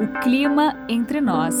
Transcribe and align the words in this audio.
O 0.00 0.20
clima 0.20 0.74
entre 0.88 1.20
nós. 1.20 1.54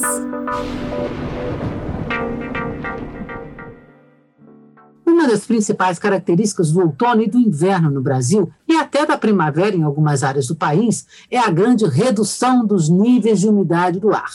Uma 5.06 5.28
das 5.28 5.46
principais 5.46 5.98
características 5.98 6.72
do 6.72 6.80
outono 6.80 7.22
e 7.22 7.30
do 7.30 7.38
inverno 7.38 7.88
no 7.88 8.02
Brasil, 8.02 8.50
e 8.66 8.74
até 8.74 9.06
da 9.06 9.16
primavera 9.16 9.76
em 9.76 9.84
algumas 9.84 10.24
áreas 10.24 10.48
do 10.48 10.56
país, 10.56 11.06
é 11.30 11.38
a 11.38 11.48
grande 11.48 11.86
redução 11.86 12.66
dos 12.66 12.88
níveis 12.88 13.40
de 13.40 13.48
umidade 13.48 14.00
do 14.00 14.12
ar. 14.12 14.32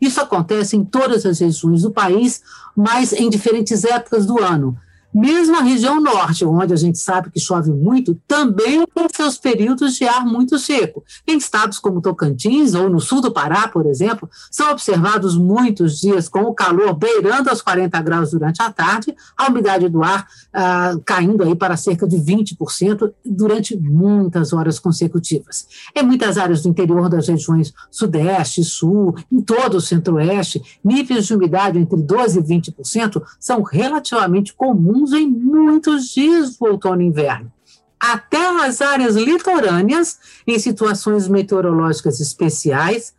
Isso 0.00 0.20
acontece 0.20 0.76
em 0.76 0.84
todas 0.84 1.26
as 1.26 1.40
regiões 1.40 1.82
do 1.82 1.90
país, 1.90 2.42
mas 2.74 3.12
em 3.12 3.28
diferentes 3.28 3.84
épocas 3.84 4.24
do 4.24 4.42
ano, 4.42 4.78
mesmo 5.14 5.56
a 5.56 5.62
região 5.62 6.00
norte, 6.00 6.44
onde 6.44 6.72
a 6.72 6.76
gente 6.76 6.98
sabe 6.98 7.30
que 7.30 7.38
chove 7.38 7.70
muito, 7.70 8.20
também 8.26 8.84
tem 8.86 9.06
seus 9.14 9.38
períodos 9.38 9.94
de 9.94 10.04
ar 10.04 10.26
muito 10.26 10.58
seco. 10.58 11.04
Em 11.26 11.36
estados 11.36 11.78
como 11.78 12.00
Tocantins 12.00 12.74
ou 12.74 12.90
no 12.90 13.00
sul 13.00 13.20
do 13.20 13.30
Pará, 13.30 13.68
por 13.68 13.86
exemplo, 13.86 14.28
são 14.50 14.72
observados 14.72 15.36
muitos 15.36 16.00
dias 16.00 16.28
com 16.28 16.42
o 16.42 16.54
calor 16.54 16.94
beirando 16.94 17.48
aos 17.48 17.62
40 17.62 18.00
graus 18.02 18.30
durante 18.32 18.60
a 18.60 18.72
tarde, 18.72 19.14
a 19.36 19.48
umidade 19.48 19.88
do 19.88 20.02
ar 20.02 20.26
ah, 20.52 20.96
caindo 21.04 21.44
aí 21.44 21.54
para 21.54 21.76
cerca 21.76 22.08
de 22.08 22.16
20% 22.16 23.12
durante 23.24 23.76
muitas 23.76 24.52
horas 24.52 24.78
consecutivas. 24.78 25.66
Em 25.94 26.02
muitas 26.02 26.38
áreas 26.38 26.62
do 26.62 26.68
interior 26.68 27.08
das 27.08 27.28
regiões 27.28 27.72
sudeste 27.90 28.64
sul, 28.64 29.14
em 29.30 29.40
todo 29.40 29.76
o 29.76 29.80
centro-oeste, 29.80 30.80
níveis 30.82 31.26
de 31.26 31.34
umidade 31.34 31.78
entre 31.78 31.96
12% 31.96 32.36
e 32.36 32.72
20% 32.72 33.22
são 33.38 33.62
relativamente 33.62 34.54
comuns 34.54 35.03
em 35.12 35.28
muitos 35.28 36.08
dias 36.08 36.56
do 36.56 36.66
outono 36.66 37.02
e 37.02 37.06
inverno. 37.06 37.52
Até 37.98 38.46
as 38.64 38.80
áreas 38.80 39.16
litorâneas, 39.16 40.18
em 40.46 40.58
situações 40.58 41.26
meteorológicas 41.26 42.20
especiais, 42.20 43.14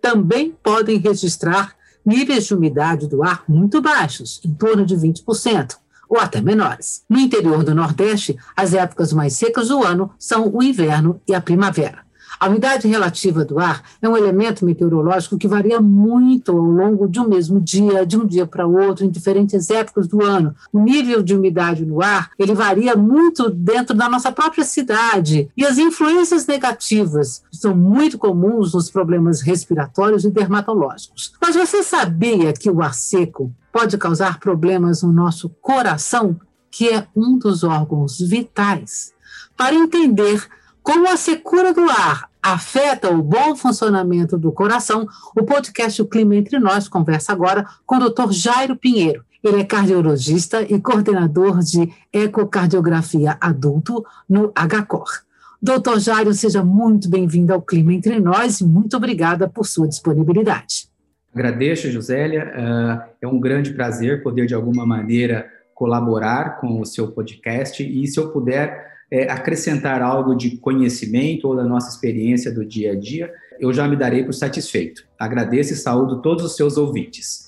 também 0.00 0.54
podem 0.62 0.98
registrar 0.98 1.74
níveis 2.04 2.46
de 2.46 2.54
umidade 2.54 3.08
do 3.08 3.24
ar 3.24 3.42
muito 3.48 3.80
baixos, 3.80 4.40
em 4.44 4.54
torno 4.54 4.86
de 4.86 4.94
20%, 4.94 5.76
ou 6.08 6.20
até 6.20 6.40
menores. 6.40 7.02
No 7.08 7.18
interior 7.18 7.64
do 7.64 7.74
Nordeste, 7.74 8.38
as 8.56 8.74
épocas 8.74 9.12
mais 9.12 9.32
secas 9.32 9.68
do 9.68 9.82
ano 9.82 10.12
são 10.18 10.48
o 10.54 10.62
inverno 10.62 11.20
e 11.26 11.34
a 11.34 11.40
primavera. 11.40 12.05
A 12.38 12.48
umidade 12.48 12.86
relativa 12.86 13.44
do 13.44 13.58
ar 13.58 13.82
é 14.00 14.08
um 14.08 14.16
elemento 14.16 14.64
meteorológico 14.64 15.38
que 15.38 15.48
varia 15.48 15.80
muito 15.80 16.52
ao 16.52 16.58
longo 16.58 17.08
de 17.08 17.18
um 17.18 17.28
mesmo 17.28 17.58
dia, 17.60 18.04
de 18.04 18.18
um 18.18 18.26
dia 18.26 18.46
para 18.46 18.66
outro, 18.66 19.04
em 19.04 19.10
diferentes 19.10 19.70
épocas 19.70 20.06
do 20.06 20.22
ano. 20.22 20.54
O 20.70 20.80
nível 20.80 21.22
de 21.22 21.34
umidade 21.34 21.86
no 21.86 22.02
ar, 22.02 22.30
ele 22.38 22.54
varia 22.54 22.94
muito 22.94 23.48
dentro 23.48 23.96
da 23.96 24.08
nossa 24.08 24.30
própria 24.30 24.64
cidade. 24.64 25.48
E 25.56 25.64
as 25.64 25.78
influências 25.78 26.46
negativas 26.46 27.42
são 27.50 27.74
muito 27.74 28.18
comuns 28.18 28.74
nos 28.74 28.90
problemas 28.90 29.40
respiratórios 29.40 30.24
e 30.24 30.30
dermatológicos. 30.30 31.32
Mas 31.40 31.56
você 31.56 31.82
sabia 31.82 32.52
que 32.52 32.70
o 32.70 32.82
ar 32.82 32.94
seco 32.94 33.50
pode 33.72 33.96
causar 33.96 34.38
problemas 34.40 35.02
no 35.02 35.12
nosso 35.12 35.48
coração, 35.60 36.38
que 36.70 36.88
é 36.90 37.06
um 37.16 37.38
dos 37.38 37.64
órgãos 37.64 38.18
vitais? 38.18 39.14
Para 39.56 39.74
entender 39.74 40.46
como 40.82 41.08
a 41.08 41.16
secura 41.16 41.74
do 41.74 41.90
ar 41.90 42.25
afeta 42.52 43.10
o 43.10 43.20
bom 43.20 43.56
funcionamento 43.56 44.38
do 44.38 44.52
coração, 44.52 45.06
o 45.36 45.42
podcast 45.42 46.00
O 46.00 46.06
Clima 46.06 46.36
Entre 46.36 46.60
Nós 46.60 46.88
conversa 46.88 47.32
agora 47.32 47.66
com 47.84 47.96
o 47.96 48.08
Dr. 48.08 48.30
Jairo 48.30 48.76
Pinheiro. 48.76 49.24
Ele 49.42 49.60
é 49.60 49.64
cardiologista 49.64 50.62
e 50.62 50.80
coordenador 50.80 51.58
de 51.58 51.92
ecocardiografia 52.12 53.36
adulto 53.40 54.04
no 54.28 54.52
HCOR. 54.54 55.24
Doutor 55.60 55.98
Jairo, 55.98 56.32
seja 56.32 56.62
muito 56.62 57.10
bem-vindo 57.10 57.52
ao 57.52 57.60
Clima 57.60 57.92
Entre 57.92 58.20
Nós 58.20 58.60
e 58.60 58.64
muito 58.64 58.96
obrigada 58.96 59.48
por 59.48 59.66
sua 59.66 59.88
disponibilidade. 59.88 60.88
Agradeço, 61.34 61.90
Josélia. 61.90 62.52
Ah, 62.54 63.08
é 63.20 63.26
um 63.26 63.40
grande 63.40 63.72
prazer 63.72 64.22
poder, 64.22 64.46
de 64.46 64.54
alguma 64.54 64.86
maneira, 64.86 65.50
colaborar 65.74 66.60
com 66.60 66.80
o 66.80 66.86
seu 66.86 67.10
podcast 67.10 67.82
e, 67.82 68.06
se 68.06 68.20
eu 68.20 68.30
puder, 68.30 68.95
é, 69.10 69.30
acrescentar 69.30 70.02
algo 70.02 70.34
de 70.34 70.56
conhecimento 70.56 71.48
ou 71.48 71.56
da 71.56 71.64
nossa 71.64 71.90
experiência 71.90 72.52
do 72.52 72.64
dia 72.64 72.92
a 72.92 72.94
dia, 72.94 73.32
eu 73.58 73.72
já 73.72 73.86
me 73.88 73.96
darei 73.96 74.24
por 74.24 74.34
satisfeito. 74.34 75.04
Agradeço 75.18 75.72
e 75.72 75.76
saúdo 75.76 76.20
todos 76.20 76.44
os 76.44 76.56
seus 76.56 76.76
ouvintes. 76.76 77.46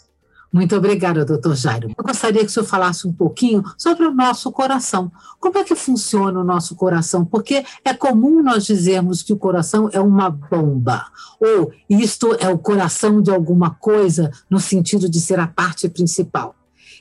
Muito 0.50 0.74
obrigada, 0.74 1.26
doutor 1.26 1.54
Jairo. 1.54 1.90
Eu 1.96 2.04
gostaria 2.04 2.40
que 2.40 2.46
o 2.46 2.50
senhor 2.50 2.64
falasse 2.64 3.06
um 3.06 3.12
pouquinho 3.12 3.62
sobre 3.76 4.06
o 4.06 4.14
nosso 4.14 4.50
coração. 4.50 5.12
Como 5.38 5.58
é 5.58 5.64
que 5.64 5.74
funciona 5.74 6.40
o 6.40 6.44
nosso 6.44 6.74
coração? 6.74 7.22
Porque 7.22 7.62
é 7.84 7.92
comum 7.92 8.42
nós 8.42 8.64
dizermos 8.64 9.22
que 9.22 9.32
o 9.32 9.36
coração 9.36 9.90
é 9.92 10.00
uma 10.00 10.30
bomba, 10.30 11.04
ou 11.38 11.70
isto 11.88 12.34
é 12.40 12.48
o 12.48 12.56
coração 12.56 13.20
de 13.20 13.30
alguma 13.30 13.70
coisa, 13.74 14.30
no 14.48 14.58
sentido 14.58 15.06
de 15.06 15.20
ser 15.20 15.38
a 15.38 15.46
parte 15.46 15.86
principal. 15.86 16.54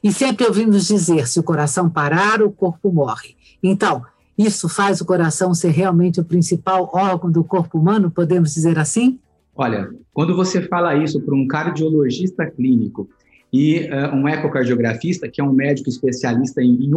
E 0.03 0.11
sempre 0.11 0.45
ouvimos 0.45 0.85
dizer: 0.85 1.25
se 1.25 1.39
o 1.39 1.43
coração 1.43 1.89
parar, 1.89 2.41
o 2.41 2.51
corpo 2.51 2.91
morre. 2.91 3.37
Então, 3.63 4.03
isso 4.37 4.69
faz 4.69 5.01
o 5.01 5.05
coração 5.05 5.53
ser 5.53 5.71
realmente 5.71 6.19
o 6.19 6.23
principal 6.23 6.89
órgão 6.93 7.31
do 7.31 7.43
corpo 7.43 7.77
humano, 7.77 8.11
podemos 8.11 8.53
dizer 8.53 8.77
assim? 8.77 9.19
Olha, 9.55 9.89
quando 10.13 10.35
você 10.35 10.61
fala 10.61 10.95
isso 10.95 11.19
para 11.21 11.33
um 11.33 11.47
cardiologista 11.47 12.45
clínico 12.45 13.09
e 13.51 13.89
uh, 13.89 14.15
um 14.15 14.27
ecocardiografista, 14.27 15.27
que 15.27 15.41
é 15.41 15.43
um 15.43 15.53
médico 15.53 15.89
especialista 15.89 16.61
em, 16.61 16.85
em 16.85 16.91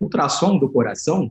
ultrassom 0.00 0.58
do 0.58 0.68
coração, 0.68 1.30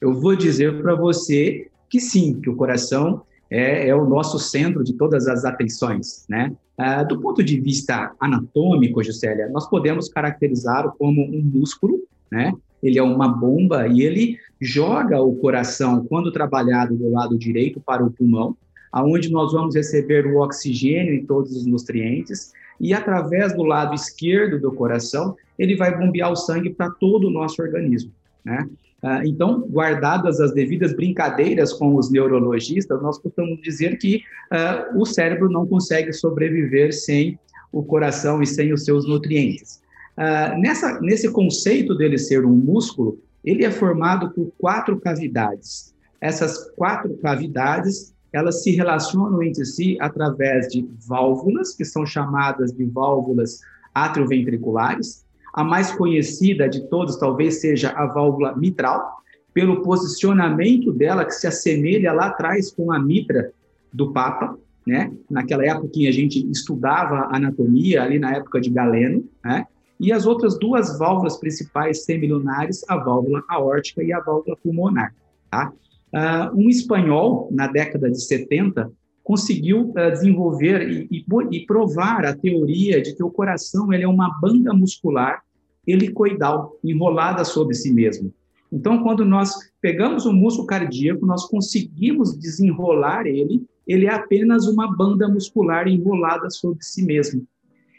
eu 0.00 0.14
vou 0.14 0.34
dizer 0.34 0.80
para 0.80 0.94
você 0.94 1.68
que 1.90 2.00
sim, 2.00 2.40
que 2.40 2.48
o 2.48 2.56
coração 2.56 3.22
é, 3.50 3.88
é, 3.88 3.94
o 3.94 4.06
nosso 4.06 4.38
centro 4.38 4.82
de 4.82 4.94
todas 4.94 5.28
as 5.28 5.44
atenções, 5.44 6.24
né? 6.28 6.52
Uh, 6.76 7.06
do 7.06 7.20
ponto 7.20 7.42
de 7.42 7.60
vista 7.60 8.12
anatômico, 8.18 9.02
Juscelia, 9.04 9.48
nós 9.48 9.68
podemos 9.68 10.08
caracterizá-lo 10.08 10.92
como 10.98 11.22
um 11.22 11.40
músculo, 11.40 12.00
né? 12.32 12.52
Ele 12.82 12.98
é 12.98 13.02
uma 13.02 13.28
bomba 13.28 13.86
e 13.86 14.02
ele 14.02 14.38
joga 14.64 15.20
o 15.20 15.36
coração, 15.36 16.04
quando 16.06 16.32
trabalhado 16.32 16.96
do 16.96 17.10
lado 17.10 17.38
direito, 17.38 17.80
para 17.80 18.04
o 18.04 18.10
pulmão, 18.10 18.56
aonde 18.90 19.30
nós 19.30 19.52
vamos 19.52 19.74
receber 19.74 20.26
o 20.26 20.38
oxigênio 20.40 21.14
e 21.14 21.24
todos 21.24 21.54
os 21.56 21.66
nutrientes, 21.66 22.52
e 22.80 22.94
através 22.94 23.54
do 23.54 23.62
lado 23.62 23.94
esquerdo 23.94 24.60
do 24.60 24.72
coração, 24.72 25.36
ele 25.58 25.76
vai 25.76 25.96
bombear 25.96 26.32
o 26.32 26.36
sangue 26.36 26.70
para 26.70 26.90
todo 26.90 27.28
o 27.28 27.30
nosso 27.30 27.62
organismo, 27.62 28.10
né? 28.44 28.68
Ah, 29.06 29.20
então, 29.22 29.60
guardadas 29.68 30.40
as 30.40 30.54
devidas 30.54 30.96
brincadeiras 30.96 31.74
com 31.74 31.94
os 31.94 32.10
neurologistas, 32.10 33.02
nós 33.02 33.18
costumamos 33.18 33.60
dizer 33.60 33.98
que 33.98 34.22
uh, 34.50 34.98
o 34.98 35.04
cérebro 35.04 35.50
não 35.50 35.66
consegue 35.66 36.10
sobreviver 36.10 36.90
sem 36.90 37.38
o 37.70 37.82
coração 37.82 38.42
e 38.42 38.46
sem 38.46 38.72
os 38.72 38.82
seus 38.82 39.06
nutrientes. 39.06 39.82
Uh, 40.16 40.58
nessa, 40.58 40.98
nesse 41.02 41.30
conceito 41.30 41.94
dele 41.94 42.16
ser 42.16 42.46
um 42.46 42.56
músculo, 42.56 43.18
ele 43.44 43.64
é 43.64 43.70
formado 43.70 44.30
por 44.30 44.52
quatro 44.58 44.98
cavidades. 44.98 45.94
Essas 46.20 46.70
quatro 46.70 47.14
cavidades, 47.18 48.14
elas 48.32 48.62
se 48.62 48.70
relacionam 48.70 49.42
entre 49.42 49.64
si 49.64 49.98
através 50.00 50.68
de 50.68 50.88
válvulas, 51.06 51.74
que 51.74 51.84
são 51.84 52.06
chamadas 52.06 52.72
de 52.72 52.84
válvulas 52.86 53.60
atrioventriculares. 53.94 55.24
A 55.52 55.62
mais 55.62 55.92
conhecida 55.92 56.68
de 56.68 56.88
todas 56.88 57.18
talvez 57.18 57.60
seja 57.60 57.90
a 57.90 58.06
válvula 58.06 58.56
mitral, 58.56 59.18
pelo 59.52 59.82
posicionamento 59.82 60.92
dela 60.92 61.24
que 61.24 61.30
se 61.30 61.46
assemelha 61.46 62.12
lá 62.12 62.26
atrás 62.26 62.72
com 62.72 62.90
a 62.90 62.98
mitra 62.98 63.52
do 63.92 64.12
Papa, 64.12 64.58
né? 64.84 65.12
Naquela 65.30 65.64
época 65.64 65.88
que 65.88 66.08
a 66.08 66.12
gente 66.12 66.44
estudava 66.50 67.28
anatomia, 67.30 68.02
ali 68.02 68.18
na 68.18 68.32
época 68.32 68.60
de 68.60 68.68
Galeno, 68.68 69.24
né? 69.44 69.64
E 70.04 70.12
as 70.12 70.26
outras 70.26 70.58
duas 70.58 70.98
válvulas 70.98 71.38
principais 71.38 72.04
semilunares, 72.04 72.84
a 72.90 72.96
válvula 72.98 73.42
aórtica 73.48 74.02
e 74.02 74.12
a 74.12 74.20
válvula 74.20 74.54
pulmonar. 74.62 75.14
Tá? 75.50 75.72
Uh, 76.12 76.60
um 76.60 76.68
espanhol, 76.68 77.48
na 77.50 77.66
década 77.68 78.10
de 78.10 78.22
70, 78.22 78.92
conseguiu 79.22 79.92
uh, 79.92 80.10
desenvolver 80.10 80.86
e, 80.86 81.08
e, 81.10 81.24
e, 81.52 81.64
provar 81.64 82.26
a 82.26 82.36
teoria 82.36 83.00
de 83.00 83.14
que 83.14 83.22
o 83.22 83.30
coração 83.30 83.90
ele 83.94 84.04
é 84.04 84.08
uma 84.08 84.28
banda 84.42 84.74
muscular 84.74 85.42
helicoidal, 85.86 86.76
enrolada 86.84 87.42
sobre 87.42 87.74
si 87.74 87.90
mesmo. 87.90 88.30
Então, 88.70 89.02
quando 89.02 89.24
nós 89.24 89.54
pegamos 89.80 90.26
o 90.26 90.34
músculo 90.34 90.66
cardíaco, 90.66 91.24
nós 91.24 91.46
conseguimos 91.46 92.36
desenrolar 92.36 93.26
ele, 93.26 93.64
ele 93.86 94.04
é 94.04 94.12
apenas 94.12 94.66
uma 94.66 94.94
banda 94.94 95.26
muscular 95.28 95.88
enrolada 95.88 96.50
sobre 96.50 96.84
si 96.84 97.02
mesmo. 97.02 97.46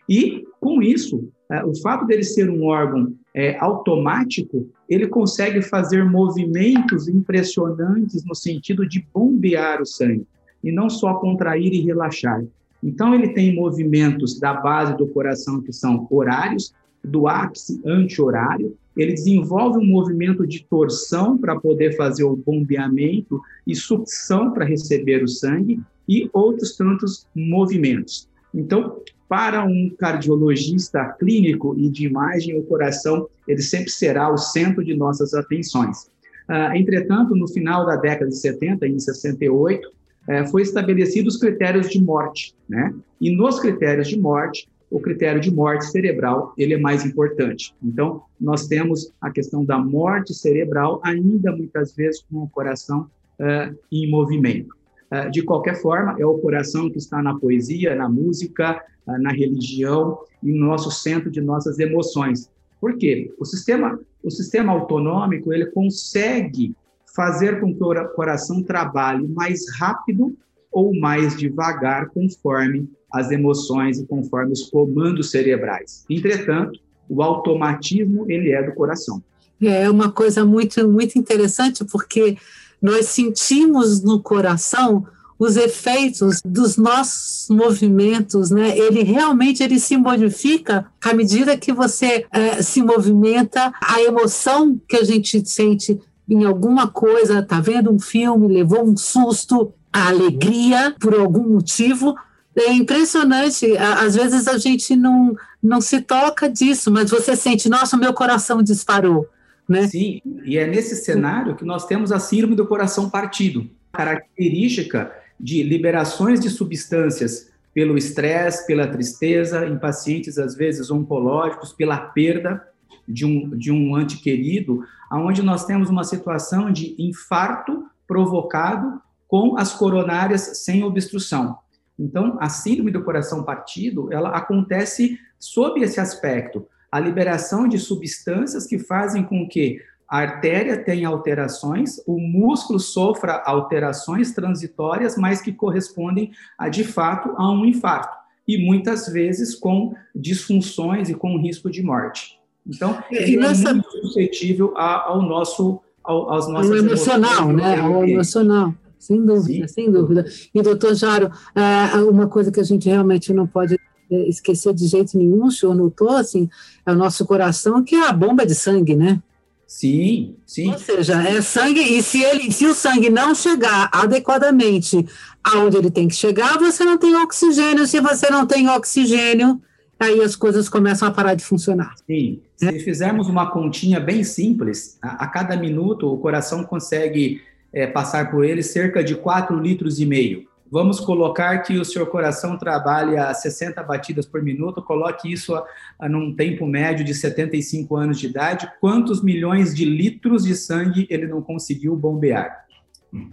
E, 0.10 0.46
com 0.60 0.82
isso, 0.82 1.28
é, 1.52 1.64
o 1.64 1.76
fato 1.82 2.06
dele 2.06 2.24
ser 2.24 2.50
um 2.50 2.66
órgão 2.66 3.14
é, 3.34 3.58
automático, 3.60 4.68
ele 4.90 5.08
consegue 5.08 5.62
fazer 5.62 6.04
movimentos 6.06 7.08
impressionantes 7.08 8.24
no 8.24 8.36
sentido 8.36 8.88
de 8.88 9.06
bombear 9.14 9.82
o 9.82 9.86
sangue, 9.86 10.26
e 10.64 10.72
não 10.72 10.90
só 10.90 11.16
contrair 11.16 11.74
e 11.74 11.82
relaxar. 11.82 12.44
Então, 12.84 13.14
ele 13.14 13.30
tem 13.30 13.56
movimentos 13.56 14.40
da 14.40 14.54
base 14.54 14.96
do 14.98 15.08
coração 15.08 15.62
que 15.62 15.74
são 15.74 16.08
horários, 16.10 16.74
do 17.04 17.28
ápice 17.28 17.80
anti-horário, 17.86 18.76
ele 18.98 19.14
desenvolve 19.14 19.78
um 19.78 19.86
movimento 19.86 20.48
de 20.48 20.66
torção 20.68 21.38
para 21.38 21.60
poder 21.60 21.96
fazer 21.96 22.24
o 22.24 22.36
bombeamento 22.36 23.42
e 23.68 23.76
sucção 23.76 24.52
para 24.52 24.66
receber 24.66 25.24
o 25.24 25.28
sangue, 25.28 25.80
e 26.08 26.30
outros 26.34 26.78
tantos 26.78 27.28
movimentos. 27.36 28.30
Então, 28.54 29.02
para 29.28 29.64
um 29.64 29.90
cardiologista 29.98 31.16
clínico 31.20 31.76
e 31.78 31.90
de 31.90 32.06
imagem, 32.06 32.58
o 32.58 32.64
coração 32.64 33.28
ele 33.48 33.62
sempre 33.62 33.90
será 33.90 34.32
o 34.32 34.38
centro 34.38 34.84
de 34.84 34.96
nossas 34.96 35.34
atenções. 35.34 36.10
Uh, 36.48 36.76
entretanto, 36.76 37.36
no 37.36 37.48
final 37.48 37.86
da 37.86 37.96
década 37.96 38.30
de 38.30 38.38
70, 38.38 38.88
em 38.88 39.00
68, 39.00 39.88
uh, 39.88 40.48
foi 40.52 40.62
estabelecidos 40.62 41.36
os 41.36 41.40
critérios 41.40 41.90
de 41.90 42.02
morte, 42.02 42.54
né? 42.70 42.94
E 43.20 43.36
nos 43.36 43.60
critérios 43.60 44.08
de 44.08 44.20
morte, 44.20 44.68
o 44.92 45.00
critério 45.00 45.42
de 45.42 45.52
morte 45.52 45.86
cerebral 45.86 46.54
ele 46.58 46.76
é 46.76 46.78
mais 46.78 47.04
importante. 47.04 47.74
Então, 47.84 48.22
nós 48.40 48.68
temos 48.68 49.12
a 49.20 49.32
questão 49.32 49.66
da 49.66 49.80
morte 49.80 50.34
cerebral 50.34 51.02
ainda 51.04 51.52
muitas 51.56 51.96
vezes 51.96 52.24
com 52.30 52.44
o 52.44 52.50
coração 52.50 53.10
uh, 53.40 53.76
em 53.92 54.10
movimento. 54.10 54.76
Uh, 55.16 55.32
de 55.32 55.44
qualquer 55.44 55.80
forma, 55.82 56.16
é 56.20 56.26
o 56.26 56.38
coração 56.40 56.90
que 56.90 56.98
está 56.98 57.22
na 57.22 57.38
poesia, 57.38 57.96
na 57.96 58.10
música, 58.10 58.82
uh, 59.08 59.22
na 59.22 59.32
religião 59.32 60.20
e 60.44 60.52
no 60.52 60.66
nosso 60.66 60.92
centro 60.92 61.30
de 61.30 61.42
nossas 61.42 61.80
emoções. 61.80 62.50
Por 62.82 62.98
quê? 62.98 63.34
O 63.40 63.46
sistema, 63.46 64.00
o 64.24 64.32
sistema 64.32 64.74
autonômico 64.74 65.54
ele 65.54 65.68
consegue 65.68 66.76
fazer 67.16 67.62
com 67.62 67.74
que 67.74 67.84
o 67.84 68.08
coração 68.10 68.62
trabalhe 68.62 69.28
mais 69.28 69.62
rápido 69.80 70.36
ou 70.72 70.94
mais 71.00 71.38
devagar 71.38 72.10
conforme 72.10 72.90
as 73.12 73.32
emoções 73.32 74.00
e 74.00 74.06
conforme 74.06 74.52
os 74.52 74.70
comandos 74.70 75.32
cerebrais. 75.32 76.04
Entretanto, 76.10 76.80
o 77.08 77.24
automatismo 77.24 78.30
ele 78.30 78.52
é 78.52 78.62
do 78.62 78.74
coração. 78.74 79.24
É 79.62 79.90
uma 79.90 80.12
coisa 80.12 80.44
muito 80.44 80.86
muito 80.90 81.18
interessante 81.18 81.86
porque 81.86 82.38
nós 82.82 83.08
sentimos 83.08 84.02
no 84.02 84.22
coração 84.22 85.06
os 85.38 85.58
efeitos 85.58 86.42
dos 86.46 86.78
nossos 86.78 87.50
movimentos, 87.50 88.52
né? 88.52 88.78
Ele 88.78 89.04
realmente 89.04 89.62
ele 89.62 89.80
se 89.80 89.98
modifica 89.98 90.86
à 91.04 91.14
medida 91.14 91.58
que 91.58 91.74
você 91.74 92.26
é, 92.32 92.62
se 92.62 92.82
movimenta, 92.82 93.74
a 93.82 94.02
emoção 94.02 94.80
que 94.88 94.96
a 94.96 95.04
gente 95.04 95.48
sente 95.48 96.00
em 96.28 96.44
alguma 96.46 96.88
coisa, 96.88 97.44
tá 97.44 97.60
vendo 97.60 97.92
um 97.92 98.00
filme, 98.00 98.48
levou 98.48 98.84
um 98.84 98.98
susto, 98.98 99.74
a 99.92 100.08
alegria 100.08 100.96
por 101.00 101.14
algum 101.14 101.54
motivo, 101.54 102.16
é 102.56 102.72
impressionante. 102.72 103.78
Às 103.78 104.16
vezes 104.16 104.48
a 104.48 104.58
gente 104.58 104.96
não, 104.96 105.36
não 105.62 105.82
se 105.82 106.02
toca 106.02 106.50
disso, 106.50 106.90
mas 106.90 107.12
você 107.12 107.36
sente, 107.36 107.70
nossa, 107.70 107.98
meu 107.98 108.14
coração 108.14 108.64
disparou. 108.64 109.28
Né? 109.68 109.88
Sim, 109.88 110.22
e 110.44 110.58
é 110.58 110.68
nesse 110.68 110.96
cenário 110.96 111.56
que 111.56 111.66
nós 111.66 111.86
temos 111.86 112.12
a 112.12 112.20
síndrome 112.20 112.56
do 112.56 112.68
coração 112.68 113.10
partido, 113.10 113.70
característica 113.92 115.12
de 115.40 115.64
liberações 115.64 116.40
de 116.40 116.50
substâncias 116.50 117.52
pelo 117.74 117.98
estresse, 117.98 118.66
pela 118.66 118.88
tristeza, 118.88 119.66
em 119.66 119.78
pacientes 119.78 120.38
às 120.38 120.56
vezes 120.56 120.90
oncológicos, 120.90 121.74
pela 121.74 121.98
perda 121.98 122.66
de 123.08 123.26
um, 123.26 123.50
de 123.58 123.72
um 123.72 123.96
ante 123.96 124.18
querido, 124.18 124.84
onde 125.12 125.42
nós 125.42 125.66
temos 125.66 125.90
uma 125.90 126.04
situação 126.04 126.72
de 126.72 126.96
infarto 126.98 127.86
provocado 128.08 129.02
com 129.28 129.58
as 129.58 129.74
coronárias 129.74 130.64
sem 130.64 130.84
obstrução. 130.84 131.58
Então, 131.98 132.38
a 132.40 132.50
síndrome 132.50 132.92
do 132.92 133.04
coração 133.04 133.44
partido, 133.44 134.12
ela 134.12 134.30
acontece 134.30 135.20
sob 135.40 135.82
esse 135.82 136.00
aspecto, 136.00 136.68
a 136.96 137.00
liberação 137.02 137.68
de 137.68 137.78
substâncias 137.78 138.66
que 138.66 138.80
fazem 138.80 139.22
com 139.22 139.46
que 139.46 139.82
a 140.08 140.20
artéria 140.20 140.82
tenha 140.82 141.10
alterações, 141.10 141.98
o 142.08 142.18
músculo 142.18 142.80
sofra 142.80 143.44
alterações 143.46 144.32
transitórias, 144.32 145.18
mas 145.18 145.42
que 145.42 145.52
correspondem 145.52 146.32
a, 146.58 146.70
de 146.70 146.86
fato, 146.86 147.34
a 147.36 147.52
um 147.52 147.66
infarto, 147.66 148.16
e 148.48 148.66
muitas 148.66 149.10
vezes 149.10 149.56
com 149.56 149.94
disfunções 150.16 151.10
e 151.10 151.14
com 151.14 151.38
risco 151.38 151.70
de 151.70 151.84
morte. 151.84 152.40
Então, 152.66 152.98
ele 153.12 153.46
é 153.46 153.74
muito 153.74 153.92
suscetível 153.92 154.72
ao 154.78 155.22
nosso, 155.22 155.82
ao, 156.02 156.32
aos 156.32 156.48
nossos... 156.48 156.72
Ao 156.72 156.78
emocional, 156.78 157.52
né? 157.52 157.78
Ao 157.78 158.06
emocional. 158.06 158.74
Sem 158.98 159.26
dúvida, 159.26 159.68
Sim. 159.68 159.74
sem 159.74 159.92
dúvida. 159.92 160.26
E, 160.54 160.62
doutor 160.62 160.96
Jaro, 160.96 161.30
é, 161.54 161.98
uma 161.98 162.30
coisa 162.30 162.54
que 162.54 162.62
a 162.62 162.64
gente 162.64 162.88
realmente 162.88 163.34
não 163.34 163.46
pode 163.46 163.78
esquecer 164.10 164.74
de 164.74 164.88
jeito 164.88 165.18
nenhum, 165.18 165.46
o 165.46 165.52
senhor 165.52 165.76
notou, 165.76 166.10
assim, 166.10 166.50
é 166.86 166.92
o 166.92 166.96
nosso 166.96 167.26
coração, 167.26 167.84
que 167.84 167.96
é 167.96 168.08
a 168.08 168.14
bomba 168.14 168.46
de 168.46 168.56
sangue, 168.56 168.96
né? 168.96 169.22
Sim, 169.68 170.36
sim. 170.46 170.72
Ou 170.72 170.78
seja, 170.78 171.22
é 171.22 171.42
sangue, 171.42 171.82
e 171.82 172.02
se, 172.02 172.24
ele, 172.24 172.52
se 172.52 172.66
o 172.66 172.74
sangue 172.74 173.10
não 173.10 173.34
chegar 173.34 173.90
adequadamente 173.92 175.06
aonde 175.44 175.78
ele 175.78 175.90
tem 175.90 176.08
que 176.08 176.16
chegar, 176.16 176.58
você 176.58 176.84
não 176.84 176.98
tem 176.98 177.16
oxigênio. 177.16 177.86
Se 177.88 178.00
você 178.00 178.30
não 178.30 178.46
tem 178.46 178.70
oxigênio, 178.70 179.60
aí 180.00 180.22
as 180.22 180.36
coisas 180.36 180.70
começam 180.70 181.08
a 181.08 181.12
parar 181.12 181.34
de 181.34 181.44
funcionar. 181.44 181.96
Sim. 182.06 182.42
Se 182.56 182.68
é. 182.68 182.80
fizermos 182.80 183.28
uma 183.28 183.50
continha 183.52 184.00
bem 184.00 184.24
simples, 184.24 184.98
a, 185.02 185.26
a 185.26 185.28
cada 185.28 185.58
minuto 185.58 186.08
o 186.08 186.18
coração 186.18 186.64
consegue 186.64 187.42
é, 187.74 187.88
passar 187.88 188.32
por 188.32 188.46
ele 188.46 188.64
cerca 188.64 189.04
de 189.04 189.16
4 189.16 189.60
litros 189.60 190.00
e 190.00 190.06
meio. 190.06 190.48
Vamos 190.72 191.00
colocar 191.00 191.60
que 191.60 191.78
o 191.78 191.86
seu 191.86 192.06
coração 192.08 192.58
trabalha 192.58 193.26
a 193.26 193.34
60 193.34 193.82
batidas 193.84 194.26
por 194.26 194.42
minuto, 194.42 194.82
coloque 194.82 195.32
isso 195.32 195.54
a, 195.54 195.66
a 196.00 196.10
num 196.10 196.36
tempo 196.36 196.66
médio 196.66 197.06
de 197.06 197.14
75 197.14 197.96
anos 197.96 198.20
de 198.20 198.28
idade, 198.28 198.72
quantos 198.82 199.24
milhões 199.24 199.76
de 199.76 199.86
litros 199.86 200.44
de 200.44 200.56
sangue 200.56 201.08
ele 201.10 201.28
não 201.28 201.42
conseguiu 201.42 201.96
bombear? 201.96 202.66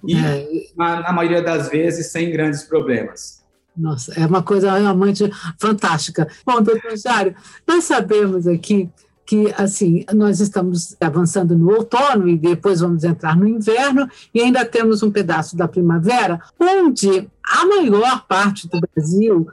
E, 0.06 0.14
é. 0.14 0.46
na, 0.76 1.00
na 1.00 1.12
maioria 1.12 1.42
das 1.42 1.68
vezes, 1.68 2.12
sem 2.12 2.30
grandes 2.30 2.62
problemas. 2.62 3.42
Nossa, 3.76 4.12
é 4.20 4.26
uma 4.26 4.42
coisa 4.42 4.76
realmente 4.76 5.30
fantástica. 5.58 6.28
Bom, 6.44 6.60
doutor 6.60 6.96
Jário, 6.96 7.34
nós 7.66 7.84
sabemos 7.84 8.46
aqui 8.46 8.90
que 9.24 9.52
assim 9.56 10.04
nós 10.12 10.40
estamos 10.40 10.96
avançando 11.00 11.56
no 11.56 11.70
outono 11.72 12.28
e 12.28 12.36
depois 12.36 12.80
vamos 12.80 13.04
entrar 13.04 13.36
no 13.36 13.46
inverno 13.46 14.08
e 14.34 14.40
ainda 14.40 14.64
temos 14.64 15.02
um 15.02 15.10
pedaço 15.10 15.56
da 15.56 15.68
primavera 15.68 16.40
onde 16.58 17.28
a 17.44 17.66
maior 17.66 18.26
parte 18.26 18.68
do 18.68 18.80
Brasil 18.80 19.46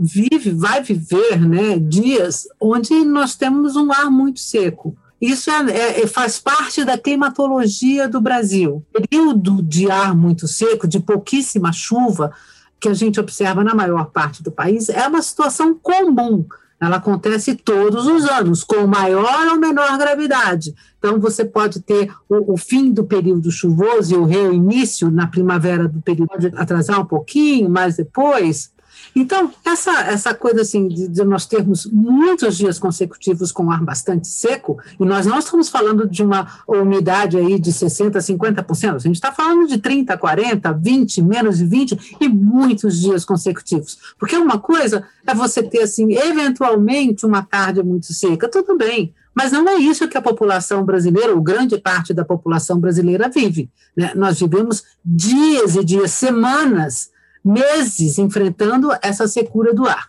vive 0.00 0.50
vai 0.50 0.82
viver 0.82 1.40
né 1.40 1.78
dias 1.78 2.46
onde 2.60 2.92
nós 3.04 3.36
temos 3.36 3.76
um 3.76 3.92
ar 3.92 4.10
muito 4.10 4.40
seco. 4.40 4.96
Isso 5.20 5.50
é, 5.50 5.70
é, 5.70 6.02
é 6.02 6.06
faz 6.06 6.38
parte 6.38 6.84
da 6.84 6.98
climatologia 6.98 8.06
do 8.06 8.20
Brasil. 8.20 8.84
Período 8.92 9.62
de 9.62 9.90
ar 9.90 10.14
muito 10.14 10.46
seco 10.46 10.86
de 10.86 11.00
pouquíssima 11.00 11.72
chuva 11.72 12.32
que 12.78 12.88
a 12.88 12.94
gente 12.94 13.18
observa 13.18 13.64
na 13.64 13.74
maior 13.74 14.10
parte 14.10 14.42
do 14.42 14.52
país 14.52 14.90
é 14.90 15.06
uma 15.08 15.22
situação 15.22 15.74
comum 15.74 16.44
ela 16.80 16.96
acontece 16.96 17.54
todos 17.54 18.06
os 18.06 18.24
anos, 18.26 18.62
com 18.62 18.86
maior 18.86 19.48
ou 19.48 19.58
menor 19.58 19.96
gravidade. 19.96 20.74
Então, 20.98 21.18
você 21.18 21.44
pode 21.44 21.80
ter 21.80 22.12
o, 22.28 22.54
o, 22.54 22.56
fim 22.56 22.92
do 22.92 23.04
período 23.04 23.50
chuvoso 23.50 24.14
e 24.14 24.18
o 24.18 24.24
reinício 24.24 25.10
na 25.10 25.26
primavera 25.26 25.88
do 25.88 26.00
período, 26.02 26.28
pode 26.28 26.52
atrasar 26.54 27.00
um 27.00 27.06
pouquinho, 27.06 27.70
mais 27.70 27.96
depois, 27.96 28.70
então, 29.14 29.52
essa, 29.64 29.92
essa 30.02 30.34
coisa 30.34 30.62
assim 30.62 30.88
de, 30.88 31.08
de, 31.08 31.24
nós 31.24 31.46
termos 31.46 31.86
muitos 31.86 32.56
dias 32.56 32.78
consecutivos 32.78 33.52
com 33.52 33.70
ar 33.70 33.82
bastante 33.82 34.28
seco, 34.28 34.78
e 34.98 35.04
nós 35.04 35.26
não 35.26 35.38
estamos 35.38 35.68
falando 35.68 36.08
de 36.08 36.22
uma 36.22 36.46
umidade 36.66 37.36
aí 37.36 37.58
de 37.58 37.70
60%, 37.70 38.12
50%, 38.12 38.94
a 38.94 38.98
gente 38.98 39.14
está 39.14 39.32
falando 39.32 39.66
de 39.66 39.78
30%, 39.78 40.18
40%, 40.18 40.80
20%, 40.80 41.22
menos 41.22 41.58
de 41.58 41.66
20% 41.66 42.16
e 42.20 42.28
muitos 42.28 43.00
dias 43.00 43.24
consecutivos. 43.24 43.98
Porque 44.18 44.36
uma 44.36 44.58
coisa 44.58 45.04
é 45.26 45.34
você 45.34 45.62
ter, 45.62 45.82
assim, 45.82 46.12
eventualmente 46.12 47.24
uma 47.24 47.42
tarde 47.42 47.82
muito 47.82 48.12
seca, 48.12 48.48
tudo 48.48 48.76
bem, 48.76 49.14
mas 49.34 49.52
não 49.52 49.68
é 49.68 49.74
isso 49.74 50.08
que 50.08 50.16
a 50.16 50.22
população 50.22 50.82
brasileira, 50.82 51.34
ou 51.34 51.42
grande 51.42 51.76
parte 51.76 52.14
da 52.14 52.24
população 52.24 52.80
brasileira, 52.80 53.28
vive. 53.28 53.68
Né? 53.94 54.12
Nós 54.14 54.40
vivemos 54.40 54.82
dias 55.04 55.76
e 55.76 55.84
dias, 55.84 56.12
semanas 56.12 57.10
meses 57.46 58.18
enfrentando 58.18 58.90
essa 59.00 59.28
secura 59.28 59.72
do 59.72 59.86
ar. 59.86 60.06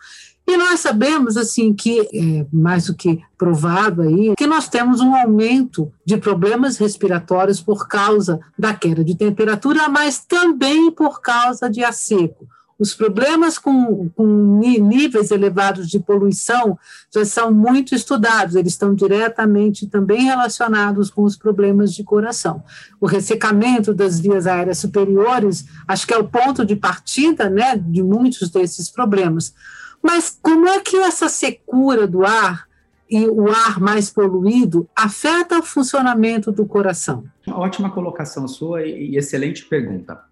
E 0.50 0.56
nós 0.56 0.80
sabemos, 0.80 1.36
assim, 1.36 1.74
que 1.74 2.00
é 2.00 2.46
mais 2.54 2.86
do 2.86 2.96
que 2.96 3.22
provado 3.38 4.02
aí, 4.02 4.34
que 4.38 4.48
nós 4.48 4.70
temos 4.70 5.02
um 5.02 5.14
aumento 5.14 5.92
de 6.06 6.16
problemas 6.16 6.78
respiratórios 6.78 7.60
por 7.60 7.86
causa 7.88 8.40
da 8.58 8.74
queda 8.74 9.04
de 9.04 9.14
temperatura, 9.14 9.90
mas 9.90 10.20
também 10.20 10.90
por 10.90 11.22
causa 11.22 11.70
de 11.70 11.84
a 11.84 11.92
seco. 11.92 12.48
Os 12.80 12.94
problemas 12.94 13.58
com, 13.58 14.08
com, 14.10 14.60
níveis 14.60 15.32
elevados 15.32 15.90
de 15.90 16.00
poluição 16.00 16.78
já 17.12 17.26
são 17.26 17.52
muito 17.52 17.96
estudados, 17.96 18.56
eles 18.56 18.74
estão 18.74 18.94
diretamente 18.94 19.88
também 19.88 20.26
relacionados 20.26 21.10
com 21.10 21.24
os 21.24 21.36
problemas 21.36 21.94
de 21.94 22.04
coração. 22.04 22.64
O 23.02 23.08
ressecamento 23.08 23.94
das 23.94 24.20
vias 24.20 24.46
aéreas 24.46 24.78
superiores, 24.78 25.66
acho 25.88 26.06
que 26.06 26.14
é 26.14 26.18
o 26.18 26.28
ponto 26.28 26.64
de 26.64 26.76
partida 26.76 27.50
né, 27.50 27.76
de 27.76 28.04
muitos 28.04 28.50
desses 28.50 28.90
problemas. 28.90 29.54
Mas 30.02 30.38
como 30.40 30.68
é 30.68 30.80
que 30.80 30.98
essa 30.98 31.28
secura 31.28 32.08
do 32.08 32.24
ar 32.26 32.68
e 33.10 33.26
o 33.28 33.50
ar 33.50 33.80
mais 33.80 34.10
poluído 34.10 34.88
afeta 34.96 35.58
o 35.58 35.64
funcionamento 35.64 36.52
do 36.52 36.66
coração? 36.66 37.24
Ótima 37.48 37.90
colocação 37.90 38.48
sua 38.48 38.84
e 38.86 39.16
excelente 39.18 39.66
pergunta. 39.66 40.28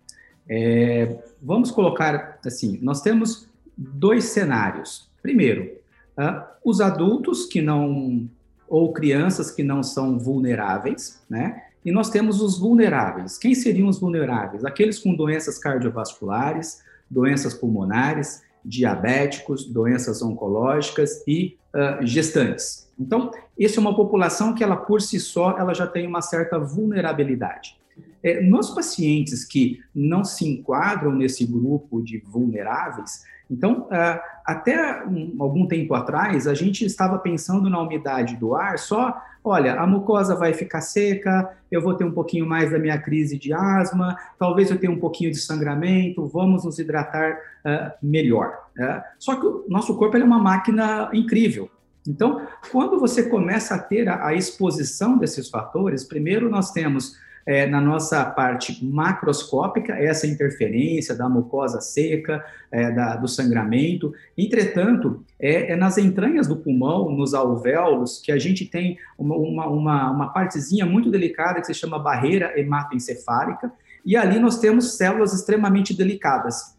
É, 0.50 1.18
vamos 1.42 1.72
colocar 1.72 2.40
assim: 2.46 2.80
nós 2.82 3.02
temos 3.02 3.48
dois 3.78 4.26
cenários. 4.26 5.10
Primeiro, 5.22 5.72
uh, 6.18 6.44
os 6.64 6.82
adultos 6.82 7.46
que 7.46 7.62
não 7.62 8.30
ou 8.68 8.92
crianças 8.94 9.52
que 9.52 9.64
não 9.64 9.84
são 9.84 10.18
vulneráveis, 10.18 11.22
né? 11.30 11.64
E 11.84 11.92
nós 11.92 12.10
temos 12.10 12.42
os 12.42 12.58
vulneráveis. 12.58 13.38
Quem 13.38 13.54
seriam 13.54 13.88
os 13.88 14.00
vulneráveis? 14.00 14.66
Aqueles 14.66 14.98
com 14.98 15.14
doenças 15.14 15.60
cardiovasculares, 15.60 16.82
doenças 17.10 17.54
pulmonares, 17.54 18.42
diabéticos, 18.64 19.66
doenças 19.66 20.24
oncológicas 20.24 21.24
e 21.28 21.58
uh, 21.76 22.06
gestantes. 22.06 22.90
Então, 23.00 23.30
essa 23.60 23.80
é 23.80 23.82
uma 23.82 23.96
população 23.96 24.56
que 24.56 24.64
ela 24.64 24.76
por 24.76 25.02
si 25.02 25.20
só 25.20 25.58
ela 25.60 25.74
já 25.74 25.86
tem 25.86 26.08
uma 26.08 26.22
certa 26.22 26.58
vulnerabilidade. 26.58 27.78
É, 28.24 28.42
nos 28.42 28.72
pacientes 28.72 29.46
que 29.46 29.80
não 29.94 30.24
se 30.24 30.48
enquadram 30.48 31.14
nesse 31.14 31.46
grupo 31.46 32.02
de 32.02 32.18
vulneráveis, 32.18 33.24
então, 33.50 33.82
uh, 33.82 34.20
até 34.46 35.06
um, 35.06 35.36
algum 35.40 35.68
tempo 35.68 35.94
atrás, 35.94 36.48
a 36.48 36.54
gente 36.54 36.86
estava 36.86 37.18
pensando 37.20 37.70
na 37.70 37.80
umidade 37.80 38.36
do 38.38 38.56
ar 38.56 38.80
só, 38.80 39.16
olha, 39.44 39.80
a 39.80 39.86
mucosa 39.86 40.36
vai 40.36 40.54
ficar 40.54 40.82
seca, 40.82 41.56
eu 41.72 41.82
vou 41.82 41.94
ter 41.94 42.04
um 42.04 42.12
pouquinho 42.12 42.46
mais 42.46 42.72
da 42.72 42.80
minha 42.80 42.98
crise 42.98 43.38
de 43.38 43.54
asma, 43.54 44.18
talvez 44.40 44.72
eu 44.72 44.80
tenha 44.80 44.92
um 44.92 45.00
pouquinho 45.00 45.32
de 45.32 45.38
sangramento, 45.38 46.26
vamos 46.28 46.66
nos 46.66 46.80
hidratar 46.80 47.34
uh, 47.34 47.92
melhor. 48.02 48.58
Uh, 48.78 49.02
só 49.20 49.36
que 49.36 49.46
o 49.46 49.66
nosso 49.70 49.96
corpo 49.96 50.18
é 50.18 50.24
uma 50.24 50.40
máquina 50.40 51.10
incrível. 51.14 51.70
Então, 52.08 52.42
quando 52.72 53.00
você 53.00 53.24
começa 53.30 53.76
a 53.76 53.80
ter 53.80 54.08
a 54.08 54.34
exposição 54.34 55.18
desses 55.18 55.50
fatores, 55.50 56.04
primeiro 56.04 56.50
nós 56.50 56.72
temos 56.72 57.18
é, 57.46 57.68
na 57.68 57.80
nossa 57.80 58.26
parte 58.26 58.84
macroscópica, 58.84 59.94
essa 59.94 60.26
interferência 60.26 61.16
da 61.16 61.30
mucosa 61.30 61.80
seca, 61.80 62.44
é, 62.72 62.92
da, 62.92 63.16
do 63.16 63.28
sangramento. 63.28 64.14
Entretanto, 64.36 65.24
é, 65.40 65.74
é, 65.74 65.76
nas 65.76 65.98
entranhas 65.98 66.48
do 66.48 66.58
pulmão, 66.58 67.12
nos 67.12 67.34
alvéolos, 67.34 68.20
que 68.20 68.32
a 68.32 68.40
gente 68.40 68.66
tem 68.66 68.98
uma, 69.18 69.36
uma, 69.36 69.68
uma, 69.68 70.12
uma 70.12 70.34
partezinha 70.34 70.86
muito 70.86 71.12
delicada 71.12 71.62
que 71.62 71.68
se 71.68 71.74
chama 71.74 72.00
barreira 72.00 72.60
hematoencefálica, 72.60 73.72
e 74.04 74.16
ali 74.16 74.40
nós 74.40 74.60
temos 74.60 74.98
células 74.98 75.34
extremamente 75.34 75.96
delicadas. 75.96 76.76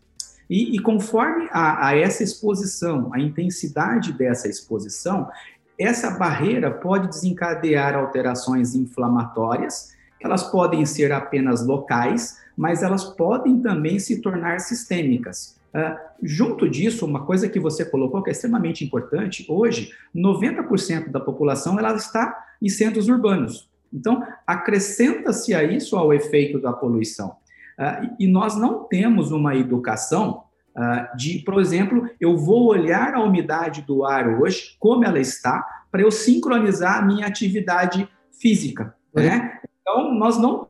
E, 0.49 0.77
e 0.77 0.79
conforme 0.81 1.49
a, 1.51 1.89
a 1.89 1.97
essa 1.97 2.23
exposição, 2.23 3.11
a 3.13 3.21
intensidade 3.21 4.13
dessa 4.13 4.49
exposição, 4.49 5.29
essa 5.79 6.11
barreira 6.11 6.71
pode 6.71 7.09
desencadear 7.09 7.95
alterações 7.95 8.75
inflamatórias 8.75 9.96
elas 10.21 10.43
podem 10.45 10.85
ser 10.87 11.13
apenas 11.13 11.67
locais, 11.67 12.39
mas 12.57 12.83
elas 12.83 13.05
podem 13.05 13.61
também 13.61 13.99
se 13.99 14.21
tornar 14.21 14.61
sistêmicas. 14.61 15.57
Uh, 15.75 15.95
junto 16.23 16.69
disso, 16.69 17.05
uma 17.05 17.27
coisa 17.27 17.49
que 17.49 17.61
você 17.61 17.85
colocou 17.85 18.23
que 18.23 18.31
é 18.31 18.33
extremamente 18.33 18.85
importante, 18.85 19.45
hoje, 19.49 19.93
90% 20.15 21.11
da 21.11 21.21
população 21.21 21.79
ela 21.79 21.95
está 21.95 22.35
em 22.63 22.69
centros 22.69 23.09
urbanos. 23.09 23.69
Então, 23.93 24.27
acrescenta-se 24.47 25.55
a 25.55 25.63
isso 25.63 25.97
ao 25.97 26.15
efeito 26.15 26.59
da 26.61 26.73
poluição. 26.73 27.37
Uh, 27.79 28.17
e 28.19 28.27
nós 28.27 28.57
não 28.57 28.85
temos 28.85 29.31
uma 29.31 29.55
educação 29.55 30.45
uh, 30.75 31.17
de, 31.17 31.41
por 31.41 31.61
exemplo, 31.61 32.09
eu 32.19 32.39
vou 32.39 32.69
olhar 32.69 33.15
a 33.15 33.23
umidade 33.23 33.83
do 33.83 34.05
ar 34.05 34.41
hoje, 34.41 34.77
como 34.79 35.05
ela 35.05 35.19
está, 35.19 35.63
para 35.91 36.01
eu 36.01 36.11
sincronizar 36.11 36.99
a 36.99 37.03
minha 37.03 37.27
atividade 37.27 38.09
física. 38.41 38.95
Né? 39.15 39.61
Então, 39.89 40.13
nós 40.15 40.37
não 40.37 40.67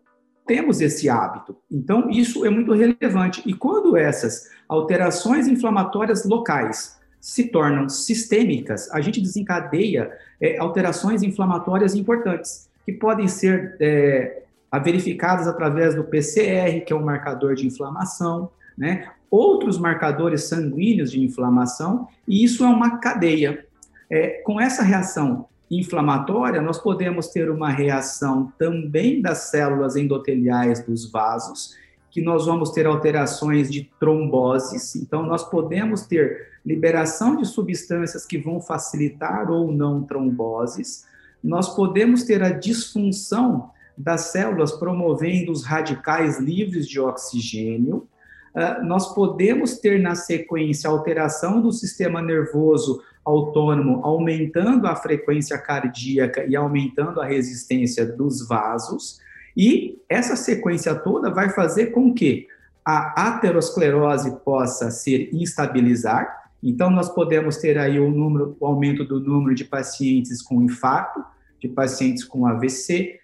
temos 0.46 0.82
esse 0.82 1.08
hábito. 1.08 1.56
Então, 1.70 2.10
isso 2.10 2.44
é 2.44 2.50
muito 2.50 2.72
relevante. 2.74 3.42
E 3.46 3.54
quando 3.54 3.96
essas 3.96 4.50
alterações 4.68 5.48
inflamatórias 5.48 6.26
locais 6.26 7.00
se 7.18 7.44
tornam 7.44 7.88
sistêmicas, 7.88 8.90
a 8.92 9.00
gente 9.00 9.20
desencadeia 9.20 10.12
é, 10.38 10.58
alterações 10.58 11.22
inflamatórias 11.22 11.94
importantes, 11.94 12.68
que 12.84 12.92
podem 12.92 13.26
ser 13.26 13.76
é, 13.80 14.42
verificadas 14.84 15.48
através 15.48 15.94
do 15.94 16.04
PCR, 16.04 16.84
que 16.84 16.92
é 16.92 16.96
um 16.96 17.02
marcador 17.02 17.54
de 17.54 17.66
inflamação, 17.66 18.50
né? 18.76 19.10
outros 19.30 19.78
marcadores 19.78 20.44
sanguíneos 20.44 21.10
de 21.10 21.20
inflamação, 21.20 22.06
e 22.28 22.44
isso 22.44 22.62
é 22.62 22.68
uma 22.68 22.98
cadeia. 22.98 23.66
É, 24.08 24.42
com 24.44 24.60
essa 24.60 24.84
reação 24.84 25.48
inflamatória, 25.70 26.62
nós 26.62 26.78
podemos 26.78 27.28
ter 27.28 27.50
uma 27.50 27.70
reação 27.70 28.52
também 28.58 29.20
das 29.20 29.50
células 29.50 29.96
endoteliais 29.96 30.84
dos 30.84 31.10
vasos, 31.10 31.74
que 32.10 32.20
nós 32.22 32.46
vamos 32.46 32.70
ter 32.70 32.86
alterações 32.86 33.70
de 33.70 33.90
tromboses. 33.98 34.96
Então, 34.96 35.24
nós 35.24 35.42
podemos 35.42 36.02
ter 36.02 36.48
liberação 36.64 37.36
de 37.36 37.46
substâncias 37.46 38.24
que 38.24 38.38
vão 38.38 38.60
facilitar 38.60 39.50
ou 39.50 39.70
não 39.70 40.02
tromboses. 40.02 41.04
Nós 41.42 41.74
podemos 41.74 42.24
ter 42.24 42.42
a 42.42 42.50
disfunção 42.50 43.70
das 43.96 44.32
células 44.32 44.72
promovendo 44.72 45.52
os 45.52 45.64
radicais 45.64 46.38
livres 46.38 46.88
de 46.88 47.00
oxigênio. 47.00 48.08
Uh, 48.54 48.84
nós 48.84 49.14
podemos 49.14 49.78
ter 49.78 50.00
na 50.00 50.14
sequência 50.14 50.88
alteração 50.88 51.60
do 51.60 51.72
sistema 51.72 52.22
nervoso 52.22 53.02
autônomo, 53.26 54.00
aumentando 54.04 54.86
a 54.86 54.94
frequência 54.94 55.58
cardíaca 55.58 56.44
e 56.46 56.54
aumentando 56.54 57.20
a 57.20 57.26
resistência 57.26 58.06
dos 58.06 58.46
vasos. 58.46 59.18
E 59.56 59.98
essa 60.08 60.36
sequência 60.36 60.94
toda 60.94 61.28
vai 61.28 61.50
fazer 61.50 61.86
com 61.86 62.14
que 62.14 62.46
a 62.84 63.28
aterosclerose 63.28 64.36
possa 64.44 64.92
ser 64.92 65.28
instabilizar. 65.32 66.50
Então, 66.62 66.88
nós 66.88 67.08
podemos 67.08 67.56
ter 67.56 67.76
aí 67.76 67.98
o, 67.98 68.10
número, 68.10 68.56
o 68.60 68.66
aumento 68.66 69.04
do 69.04 69.18
número 69.18 69.56
de 69.56 69.64
pacientes 69.64 70.40
com 70.40 70.62
infarto, 70.62 71.24
de 71.60 71.68
pacientes 71.68 72.22
com 72.22 72.46
AVC, 72.46 73.18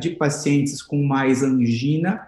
de 0.00 0.10
pacientes 0.10 0.80
com 0.80 1.02
mais 1.02 1.42
angina, 1.42 2.26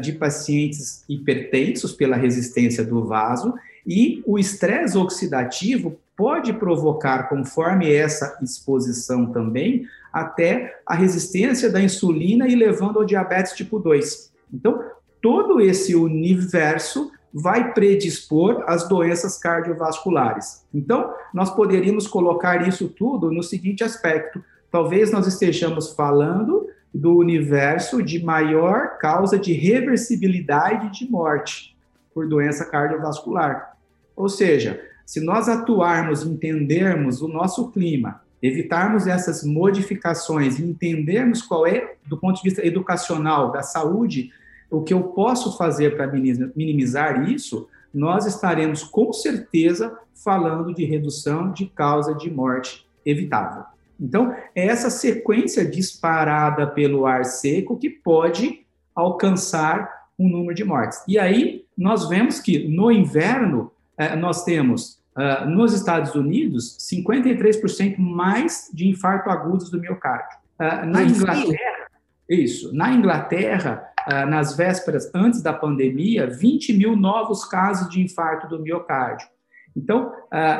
de 0.00 0.12
pacientes 0.12 1.04
hipertensos 1.08 1.92
pela 1.92 2.16
resistência 2.16 2.84
do 2.84 3.04
vaso, 3.04 3.54
e 3.86 4.22
o 4.26 4.38
estresse 4.38 4.96
oxidativo 4.96 5.98
pode 6.22 6.52
provocar, 6.52 7.28
conforme 7.28 7.92
essa 7.92 8.38
exposição 8.40 9.26
também, 9.32 9.88
até 10.12 10.80
a 10.86 10.94
resistência 10.94 11.68
da 11.68 11.82
insulina 11.82 12.46
e 12.46 12.54
levando 12.54 13.00
ao 13.00 13.04
diabetes 13.04 13.54
tipo 13.54 13.80
2. 13.80 14.32
Então, 14.54 14.84
todo 15.20 15.60
esse 15.60 15.96
universo 15.96 17.10
vai 17.34 17.74
predispor 17.74 18.62
às 18.68 18.88
doenças 18.88 19.36
cardiovasculares. 19.36 20.64
Então, 20.72 21.12
nós 21.34 21.50
poderíamos 21.50 22.06
colocar 22.06 22.68
isso 22.68 22.88
tudo 22.88 23.32
no 23.32 23.42
seguinte 23.42 23.82
aspecto: 23.82 24.40
talvez 24.70 25.10
nós 25.10 25.26
estejamos 25.26 25.92
falando 25.92 26.68
do 26.94 27.16
universo 27.16 28.00
de 28.00 28.24
maior 28.24 28.96
causa 28.98 29.36
de 29.36 29.54
reversibilidade 29.54 30.96
de 30.96 31.10
morte 31.10 31.76
por 32.14 32.28
doença 32.28 32.64
cardiovascular. 32.64 33.76
Ou 34.14 34.28
seja, 34.28 34.91
se 35.06 35.20
nós 35.20 35.48
atuarmos, 35.48 36.22
entendermos 36.24 37.22
o 37.22 37.28
nosso 37.28 37.70
clima, 37.70 38.22
evitarmos 38.42 39.06
essas 39.06 39.44
modificações 39.44 40.58
entendermos 40.58 41.42
qual 41.42 41.66
é, 41.66 41.94
do 42.06 42.16
ponto 42.16 42.36
de 42.36 42.42
vista 42.42 42.66
educacional, 42.66 43.52
da 43.52 43.62
saúde, 43.62 44.32
o 44.70 44.82
que 44.82 44.92
eu 44.92 45.02
posso 45.02 45.56
fazer 45.56 45.96
para 45.96 46.10
minimizar 46.56 47.28
isso, 47.30 47.68
nós 47.92 48.26
estaremos 48.26 48.82
com 48.82 49.12
certeza 49.12 49.96
falando 50.14 50.74
de 50.74 50.84
redução 50.84 51.52
de 51.52 51.66
causa 51.66 52.14
de 52.14 52.30
morte 52.30 52.86
evitável. 53.04 53.64
Então, 54.00 54.34
é 54.54 54.66
essa 54.66 54.90
sequência 54.90 55.64
disparada 55.64 56.66
pelo 56.66 57.06
ar 57.06 57.24
seco 57.24 57.76
que 57.76 57.90
pode 57.90 58.64
alcançar 58.94 59.88
um 60.18 60.28
número 60.28 60.54
de 60.54 60.64
mortes. 60.64 61.02
E 61.06 61.18
aí, 61.18 61.64
nós 61.76 62.08
vemos 62.08 62.40
que 62.40 62.66
no 62.68 62.90
inverno, 62.90 63.70
nós 64.18 64.44
temos 64.44 65.02
uh, 65.16 65.48
nos 65.48 65.72
Estados 65.72 66.14
Unidos 66.14 66.76
53% 66.78 67.98
mais 67.98 68.70
de 68.72 68.88
infarto 68.88 69.30
agudos 69.30 69.70
do 69.70 69.80
miocárdio. 69.80 70.38
Uh, 70.58 70.86
na 70.86 71.02
Inglaterra, 71.02 71.86
isso, 72.28 72.74
na 72.74 72.92
Inglaterra, 72.92 73.84
uh, 74.06 74.26
nas 74.26 74.56
vésperas 74.56 75.10
antes 75.14 75.42
da 75.42 75.52
pandemia, 75.52 76.26
20 76.26 76.72
mil 76.74 76.96
novos 76.96 77.44
casos 77.44 77.88
de 77.88 78.00
infarto 78.00 78.48
do 78.48 78.62
miocárdio. 78.62 79.28
Então, 79.74 80.12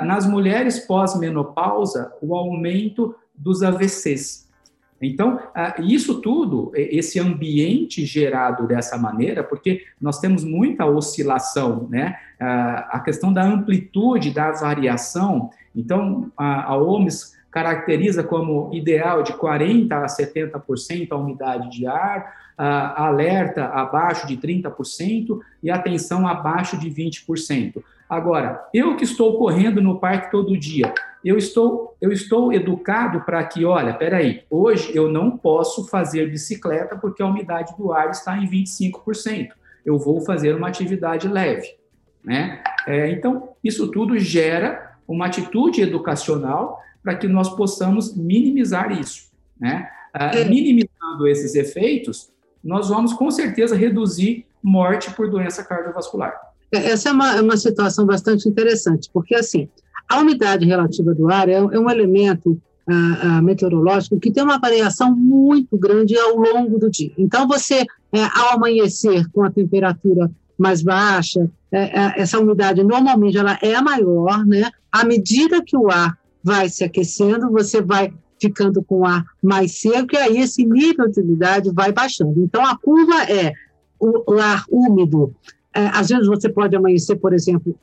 nas 0.06 0.26
mulheres 0.26 0.86
pós-menopausa, 0.86 2.10
o 2.22 2.34
aumento 2.34 3.14
dos 3.36 3.62
AVCs. 3.62 4.48
Então, 5.02 5.38
ah, 5.54 5.74
isso 5.80 6.20
tudo, 6.20 6.70
esse 6.74 7.18
ambiente 7.18 8.06
gerado 8.06 8.66
dessa 8.68 8.96
maneira, 8.96 9.42
porque 9.42 9.82
nós 10.00 10.20
temos 10.20 10.44
muita 10.44 10.86
oscilação, 10.86 11.88
né? 11.90 12.16
A 12.42 13.00
questão 13.04 13.32
da 13.32 13.42
amplitude 13.42 14.30
da 14.30 14.50
variação. 14.52 15.50
Então, 15.74 16.30
a 16.36 16.76
OMS 16.76 17.32
caracteriza 17.50 18.24
como 18.24 18.70
ideal 18.72 19.22
de 19.22 19.32
40% 19.34 19.92
a 19.92 20.06
70% 20.06 21.08
a 21.10 21.16
umidade 21.16 21.70
de 21.70 21.86
ar, 21.86 22.34
alerta 22.56 23.66
abaixo 23.66 24.26
de 24.26 24.36
30% 24.36 25.38
e 25.62 25.70
atenção 25.70 26.26
abaixo 26.26 26.78
de 26.78 26.90
20%. 26.90 27.82
Agora, 28.08 28.68
eu 28.74 28.96
que 28.96 29.04
estou 29.04 29.38
correndo 29.38 29.80
no 29.80 29.98
parque 29.98 30.30
todo 30.30 30.56
dia, 30.56 30.92
eu 31.24 31.38
estou, 31.38 31.96
eu 32.00 32.12
estou 32.12 32.52
educado 32.52 33.20
para 33.22 33.42
que, 33.44 33.64
olha, 33.64 33.94
peraí, 33.94 34.42
hoje 34.50 34.94
eu 34.94 35.10
não 35.10 35.36
posso 35.36 35.88
fazer 35.88 36.30
bicicleta 36.30 36.96
porque 36.96 37.22
a 37.22 37.26
umidade 37.26 37.74
do 37.76 37.92
ar 37.92 38.10
está 38.10 38.36
em 38.36 38.46
25%. 38.46 39.50
Eu 39.84 39.98
vou 39.98 40.20
fazer 40.20 40.54
uma 40.54 40.68
atividade 40.68 41.28
leve. 41.28 41.81
Né? 42.24 42.62
É, 42.86 43.10
então, 43.10 43.50
isso 43.62 43.88
tudo 43.88 44.18
gera 44.18 44.96
uma 45.06 45.26
atitude 45.26 45.82
educacional 45.82 46.80
para 47.02 47.16
que 47.16 47.26
nós 47.26 47.48
possamos 47.56 48.16
minimizar 48.16 48.92
isso. 48.98 49.30
Né? 49.58 49.88
Ah, 50.14 50.36
é. 50.36 50.44
minimizando 50.44 51.26
esses 51.26 51.54
efeitos, 51.54 52.30
nós 52.62 52.88
vamos 52.88 53.12
com 53.12 53.30
certeza 53.30 53.74
reduzir 53.74 54.46
morte 54.62 55.10
por 55.12 55.28
doença 55.28 55.64
cardiovascular. 55.64 56.34
É, 56.70 56.90
essa 56.90 57.08
é 57.08 57.12
uma, 57.12 57.36
é 57.36 57.40
uma 57.40 57.56
situação 57.56 58.06
bastante 58.06 58.48
interessante, 58.48 59.10
porque 59.12 59.34
assim, 59.34 59.68
a 60.08 60.20
umidade 60.20 60.64
relativa 60.64 61.14
do 61.14 61.30
ar 61.30 61.48
é, 61.48 61.54
é 61.54 61.78
um 61.78 61.90
elemento 61.90 62.60
ah, 62.88 63.18
ah, 63.22 63.42
meteorológico 63.42 64.18
que 64.18 64.30
tem 64.30 64.42
uma 64.42 64.58
variação 64.58 65.14
muito 65.14 65.76
grande 65.76 66.18
ao 66.18 66.36
longo 66.36 66.78
do 66.78 66.90
dia. 66.90 67.12
Então, 67.16 67.46
você, 67.46 67.86
é, 68.12 68.22
ao 68.34 68.54
amanhecer 68.54 69.24
com 69.30 69.42
a 69.42 69.50
temperatura 69.50 70.30
mais 70.58 70.82
baixa, 70.82 71.50
é, 71.70 72.00
é, 72.00 72.20
essa 72.20 72.38
umidade 72.38 72.84
normalmente 72.84 73.38
ela 73.38 73.58
é 73.62 73.80
maior, 73.80 74.44
né? 74.44 74.70
À 74.90 75.04
medida 75.04 75.62
que 75.64 75.76
o 75.76 75.90
ar 75.90 76.18
vai 76.44 76.68
se 76.68 76.84
aquecendo, 76.84 77.50
você 77.50 77.80
vai 77.80 78.12
ficando 78.40 78.82
com 78.82 79.06
ar 79.06 79.24
mais 79.42 79.80
seco, 79.80 80.14
e 80.14 80.16
aí 80.18 80.38
esse 80.38 80.66
nível 80.66 81.08
de 81.08 81.20
umidade 81.20 81.70
vai 81.72 81.92
baixando. 81.92 82.42
Então, 82.42 82.66
a 82.66 82.76
curva 82.76 83.22
é 83.22 83.52
o, 83.98 84.32
ar 84.40 84.64
úmido. 84.68 85.32
É, 85.74 85.86
às 85.86 86.08
vezes 86.08 86.26
você 86.26 86.48
pode 86.48 86.74
amanhecer, 86.74 87.16
por 87.16 87.32
exemplo, 87.32 87.74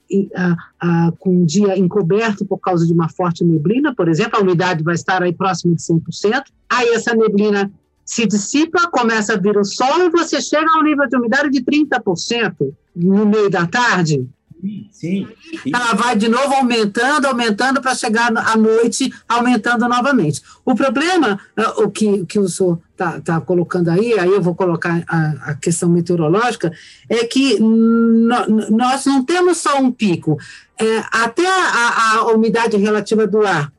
com 1.17 1.29
um 1.29 1.45
dia 1.45 1.79
encoberto 1.79 2.45
por 2.45 2.59
causa 2.59 2.85
de 2.85 2.93
uma 2.93 3.09
forte 3.09 3.43
neblina, 3.43 3.95
por 3.95 4.09
exemplo, 4.09 4.37
a 4.37 4.41
umidade 4.41 4.83
vai 4.83 4.93
estar 4.93 5.23
aí 5.23 5.33
próximo 5.33 5.73
de 5.73 5.81
100%, 5.81 6.43
aí 6.69 6.89
essa 6.89 7.15
neblina 7.15 7.71
se 8.09 8.25
dissipa, 8.25 8.89
começa 8.89 9.33
a 9.33 9.37
vir 9.37 9.55
o 9.55 9.63
sol 9.63 9.99
e 9.99 10.09
você 10.09 10.41
chega 10.41 10.65
a 10.67 10.79
um 10.79 10.83
nível 10.83 11.07
de 11.07 11.15
umidade 11.15 11.51
de 11.51 11.61
30% 11.61 12.73
no 12.95 13.23
meio 13.23 13.51
da 13.51 13.67
tarde. 13.67 14.27
Sim, 14.59 14.87
sim. 14.91 15.27
Ela 15.71 15.93
vai 15.93 16.15
de 16.15 16.27
novo 16.27 16.55
aumentando, 16.55 17.27
aumentando 17.27 17.79
para 17.79 17.93
chegar 17.93 18.35
à 18.35 18.57
noite, 18.57 19.13
aumentando 19.27 19.87
novamente. 19.87 20.41
O 20.65 20.73
problema, 20.73 21.39
é, 21.55 21.67
o 21.83 21.91
que, 21.91 22.25
que 22.25 22.39
o 22.39 22.49
senhor 22.49 22.79
está 22.93 23.21
tá 23.21 23.39
colocando 23.39 23.89
aí, 23.89 24.17
aí 24.17 24.31
eu 24.31 24.41
vou 24.41 24.55
colocar 24.55 25.03
a, 25.07 25.51
a 25.51 25.53
questão 25.53 25.87
meteorológica, 25.87 26.73
é 27.07 27.23
que 27.25 27.59
nós 27.59 29.05
não 29.05 29.23
temos 29.23 29.59
só 29.59 29.77
um 29.79 29.91
pico. 29.91 30.35
É, 30.79 31.03
até 31.11 31.45
a, 31.47 32.15
a 32.15 32.33
umidade 32.33 32.75
relativa 32.75 33.27
do 33.27 33.45
ar 33.45 33.71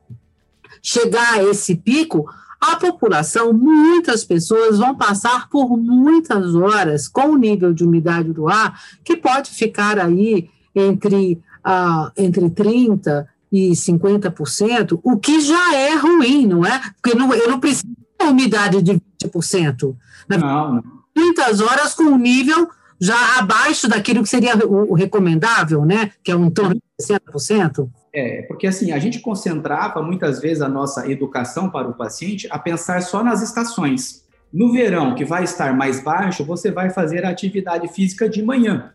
chegar 0.82 1.34
a 1.34 1.42
esse 1.42 1.74
pico, 1.74 2.26
a 2.60 2.76
população, 2.76 3.52
muitas 3.52 4.22
pessoas 4.22 4.78
vão 4.78 4.94
passar 4.94 5.48
por 5.48 5.76
muitas 5.78 6.54
horas 6.54 7.08
com 7.08 7.30
o 7.30 7.36
nível 7.36 7.72
de 7.72 7.84
umidade 7.84 8.32
do 8.32 8.48
ar, 8.48 8.78
que 9.02 9.16
pode 9.16 9.50
ficar 9.50 9.98
aí 9.98 10.50
entre, 10.74 11.40
ah, 11.64 12.12
entre 12.16 12.50
30% 12.50 13.26
e 13.50 13.70
50%, 13.70 15.00
o 15.02 15.16
que 15.18 15.40
já 15.40 15.74
é 15.74 15.96
ruim, 15.96 16.46
não 16.46 16.64
é? 16.64 16.80
Porque 17.00 17.16
não, 17.16 17.32
eu 17.34 17.48
não 17.48 17.58
preciso 17.58 17.86
de 17.86 18.26
umidade 18.26 18.82
de 18.82 19.00
20%. 19.24 19.96
Na 20.28 20.38
não, 20.38 20.74
não. 20.74 20.84
Muitas 21.16 21.60
horas 21.60 21.94
com 21.94 22.04
um 22.04 22.18
nível 22.18 22.68
já 23.00 23.38
abaixo 23.38 23.88
daquilo 23.88 24.22
que 24.22 24.28
seria 24.28 24.54
o, 24.66 24.92
o 24.92 24.94
recomendável, 24.94 25.84
né? 25.84 26.12
Que 26.22 26.30
é 26.30 26.36
um 26.36 26.50
torno 26.50 26.74
de 26.74 26.80
60%. 27.04 27.88
É, 28.12 28.42
porque 28.42 28.66
assim, 28.66 28.90
a 28.92 28.98
gente 28.98 29.20
concentrava 29.20 30.02
muitas 30.02 30.40
vezes 30.40 30.62
a 30.62 30.68
nossa 30.68 31.10
educação 31.10 31.70
para 31.70 31.88
o 31.88 31.94
paciente 31.94 32.48
a 32.50 32.58
pensar 32.58 33.00
só 33.02 33.22
nas 33.22 33.42
estações. 33.42 34.24
No 34.52 34.72
verão, 34.72 35.14
que 35.14 35.24
vai 35.24 35.44
estar 35.44 35.72
mais 35.76 36.02
baixo, 36.02 36.44
você 36.44 36.72
vai 36.72 36.90
fazer 36.90 37.24
a 37.24 37.30
atividade 37.30 37.86
física 37.88 38.28
de 38.28 38.42
manhã 38.42 38.92